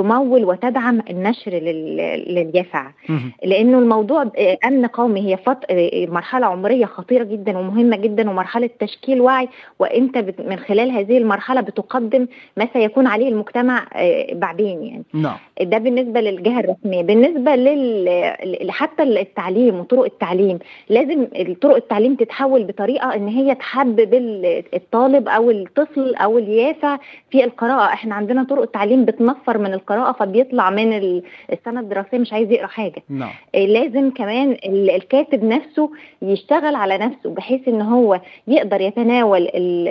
تمول 0.03 0.45
وتدعم 0.45 1.01
النشر 1.11 1.53
لل- 1.53 2.25
لليافعه 2.35 2.95
مهم. 3.09 3.33
لأنه 3.45 3.79
الموضوع 3.79 4.31
أمن 4.65 4.87
قومي 4.87 5.21
هي 5.33 5.37
فط... 5.37 5.65
مرحلة 6.09 6.47
عمرية 6.47 6.85
خطيرة 6.87 7.25
جدا 7.25 7.59
ومهمة 7.59 7.97
جدا 7.97 8.31
ومرحلة 8.31 8.71
تشكيل 8.81 9.21
وعي. 9.21 9.49
وإنت 9.79 10.19
بت... 10.19 10.41
من 10.41 10.57
خلال 10.57 10.91
هذه 10.91 11.19
المرحلة 11.19 11.61
بتقدم 11.61 12.27
ما 12.57 12.69
سيكون 12.73 13.07
عليه 13.07 13.29
المجتمع 13.29 13.87
بعدين 14.33 14.83
يعني. 14.83 15.03
نعم. 15.15 15.37
ده 15.63 15.79
بالنسبة 15.79 16.21
للجهة 16.21 16.61
الرسمية. 16.61 17.03
بالنسبة 17.03 17.55
لل 17.57 18.71
حتى 18.71 19.03
التعليم 19.03 19.81
وطرق 19.81 20.05
التعليم 20.05 20.59
لازم 20.89 21.27
طرق 21.63 21.77
التعليم 21.77 22.15
تتحول 22.15 22.65
بطريقة 22.65 23.15
إن 23.15 23.29
هي 23.29 23.55
تحبب 23.55 24.15
ال- 24.15 24.63
الطالب 24.75 25.29
أو 25.29 25.51
الطفل 25.51 26.15
أو 26.15 26.39
اليافع 26.39 26.99
في 27.31 27.45
القراءة. 27.45 27.93
إحنا 27.93 28.15
عندنا 28.15 28.43
طرق 28.45 28.63
التعليم 28.63 29.05
بتنفر 29.05 29.59
من 29.59 29.75
القراءة 29.91 30.13
فبيطلع 30.13 30.71
من 30.71 30.93
ال- 30.93 31.23
السنة 31.53 31.81
الدراسية 31.81 32.19
مش 32.19 32.33
عايز 32.33 32.51
يقرأ 32.51 32.67
حاجة. 32.67 33.03
نعم. 33.09 33.31
إيه، 33.55 33.67
لازم 33.67 34.11
كمان 34.11 34.51
ال- 34.53 34.91
الكاتب 34.91 35.45
نفسه 35.45 35.91
يشتغل 36.23 36.75
على 36.75 36.99
نفسه 36.99 37.31
بحيث 37.31 37.69
إن 37.69 37.83
هو 37.83 38.21
يقدر 38.49 38.81
يتناول 38.81 39.43
ال- 39.55 39.89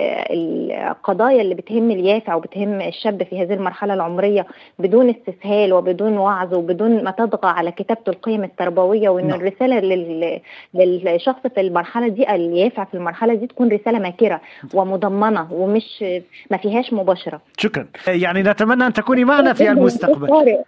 القضايا 0.70 1.42
اللي 1.42 1.54
بتهم 1.54 1.90
اليافع 1.90 2.34
وبتهم 2.34 2.80
الشاب 2.80 3.22
في 3.22 3.42
هذه 3.42 3.52
المرحلة 3.54 3.94
العمرية 3.94 4.46
بدون 4.78 5.10
استسهال 5.14 5.72
وبدون 5.72 6.18
وعظ 6.18 6.54
وبدون 6.54 7.04
ما 7.04 7.10
تطغى 7.10 7.50
على 7.50 7.72
كتابته 7.72 8.10
القيم 8.10 8.44
التربوية 8.44 9.08
وإن 9.08 9.26
نعم. 9.28 9.40
الرسالة 9.40 9.80
لل- 9.80 10.40
للشخص 10.74 11.40
في 11.54 11.60
المرحلة 11.60 12.08
دي 12.08 12.34
اليافع 12.34 12.84
في 12.84 12.94
المرحلة 12.94 13.34
دي 13.34 13.46
تكون 13.46 13.68
رسالة 13.68 13.98
ماكرة 13.98 14.40
ومضمنة 14.74 15.48
ومش 15.52 16.04
ما 16.50 16.56
فيهاش 16.56 16.92
مباشرة. 16.92 17.40
شكرا. 17.58 17.86
يعني 18.08 18.42
نتمنى 18.42 18.86
أن 18.86 18.92
تكوني 18.92 19.24
معنا 19.24 19.52
في 19.52 19.68
المستقبل. 19.78 20.58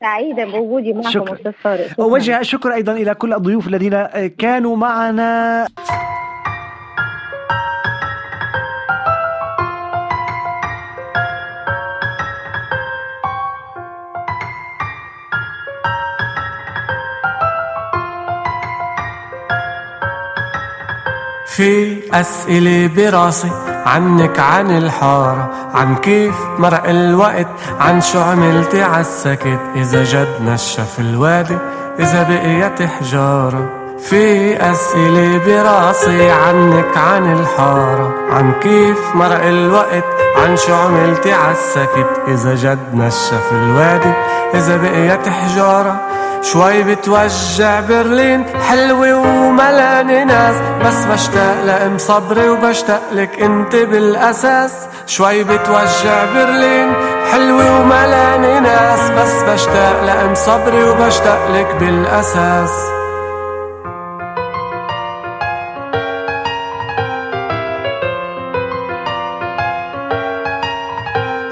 سعيدة 0.00 0.44
بوجودي 0.44 0.92
معكم 0.92 1.10
شكراً. 1.10 1.34
أستاذ 1.34 1.52
طارق 1.64 1.86
شكراً. 1.86 2.04
أوجه 2.04 2.40
الشكر 2.40 2.74
أيضا 2.74 2.92
إلى 2.92 3.14
كل 3.14 3.32
الضيوف 3.34 3.66
الذين 3.68 3.94
آه، 3.94 4.26
كانوا 4.38 4.76
معنا. 4.76 5.66
في 21.46 22.00
أسئلة 22.20 22.86
براسي. 22.96 23.65
عنك 23.86 24.40
عن 24.40 24.78
الحارة 24.78 25.50
عن 25.74 25.96
كيف 25.96 26.34
مرق 26.58 26.88
الوقت 26.88 27.46
عن 27.80 28.00
شو 28.00 28.20
عملتي 28.20 28.82
عالسكت 28.82 29.60
إذا 29.76 30.04
جد 30.04 30.42
نشف 30.42 31.00
الوادي 31.00 31.58
إذا 31.98 32.22
بقيت 32.22 32.82
حجارة. 32.82 33.86
في 33.98 34.56
أسئلة 34.70 35.40
براسي 35.46 36.30
عنك 36.30 36.96
عن 36.96 37.32
الحارة 37.32 38.14
عن 38.30 38.52
كيف 38.52 38.98
مرق 39.14 39.44
الوقت 39.44 40.04
عن 40.36 40.56
شو 40.56 40.74
عملتي 40.74 41.32
عالسكت 41.32 42.08
إذا 42.28 42.54
جد 42.54 42.94
نشف 42.94 43.52
الوادي 43.52 44.12
إذا 44.54 44.76
بقيت 44.76 45.28
حجارة 45.28 46.00
شوي 46.42 46.82
بتوجع 46.82 47.80
برلين 47.80 48.44
حلوة 48.68 49.16
وملانة 49.18 50.24
ناس. 50.24 50.56
بس 50.84 51.04
بشتاق 51.04 51.64
لأم 51.64 51.98
صبري 51.98 52.48
وبشتاق 52.48 53.02
لك 53.12 53.42
أنت 53.42 53.76
بالأساس. 53.76 54.72
شوي 55.06 55.44
بتوجع 55.44 56.24
برلين 56.34 56.92
حلوة 57.32 57.80
وملانة 57.80 58.58
ناس. 58.58 59.10
بس 59.10 59.42
بشتاق 59.42 60.04
لأم 60.04 60.34
صبري 60.34 60.84
وبشتاق 60.88 61.50
لك 61.50 61.76
بالأساس. 61.80 62.70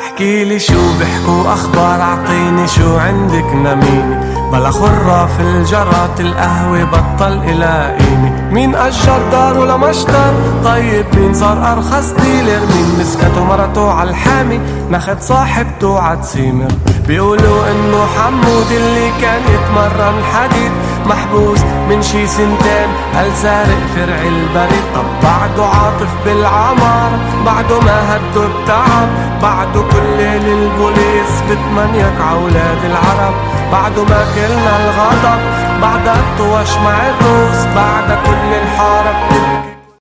احكيلي 0.01 0.59
شو 0.59 0.99
بيحكوا 0.99 1.53
أخبار 1.53 2.03
أعطيني 2.03 2.67
شو 2.67 2.97
عندك 2.97 3.55
نميني. 3.55 4.44
بلا 4.53 4.71
خراف 4.71 5.41
الجرات 5.41 6.21
القهوة 6.21 6.85
بطل 6.85 7.33
الاقيني 7.33 8.31
مين 8.53 8.75
أجر 8.75 9.19
داره 9.33 9.77
لمشتر 9.77 10.33
طيب 10.65 11.07
مين 11.17 11.35
صار 11.35 11.73
أرخص 11.73 12.11
ديلر؟ 12.13 12.61
مين 12.75 12.99
مسكته 13.01 13.45
مرته 13.45 13.93
عالحامي 13.93 14.61
ماخد 14.91 15.21
صاحبته 15.21 16.01
عتسيمر 16.01 16.69
بيقولوا 17.09 17.71
إنه 17.71 18.07
حمود 18.17 18.71
اللي 18.71 19.11
كان 19.23 19.43
يتمرن 19.55 20.25
حديد. 20.35 20.73
محبوس 21.07 21.59
من 21.89 22.03
شي 22.03 22.27
سنتين. 22.27 22.89
قال 23.15 23.37
سارق 23.37 23.79
فرع 23.97 24.19
البريد؟ 24.23 24.85
طب 24.95 25.05
بعده 25.23 25.65
عاطف 25.65 26.09
بالعمار. 26.25 27.11
بعده 27.47 27.81
ما 27.81 28.17
هدو 28.17 28.43
التعب 28.43 29.09
بعده 29.43 29.81
كل 29.81 30.17
ليل 30.17 30.47
البوليس 30.59 31.33
بتمنيك 31.51 32.21
عولاد 32.21 32.81
العرب. 32.85 33.35
بعده 33.75 34.03
ما 34.05 34.25
كلنا 34.35 34.73
الغضب 34.85 35.41
بعد 35.83 36.09
الطوش 36.09 36.77
مع 36.77 36.97
الروس 37.09 37.65
بعد 37.77 38.09
كل 38.27 38.51
الحارة 38.63 39.13
بتبقى 39.27 39.54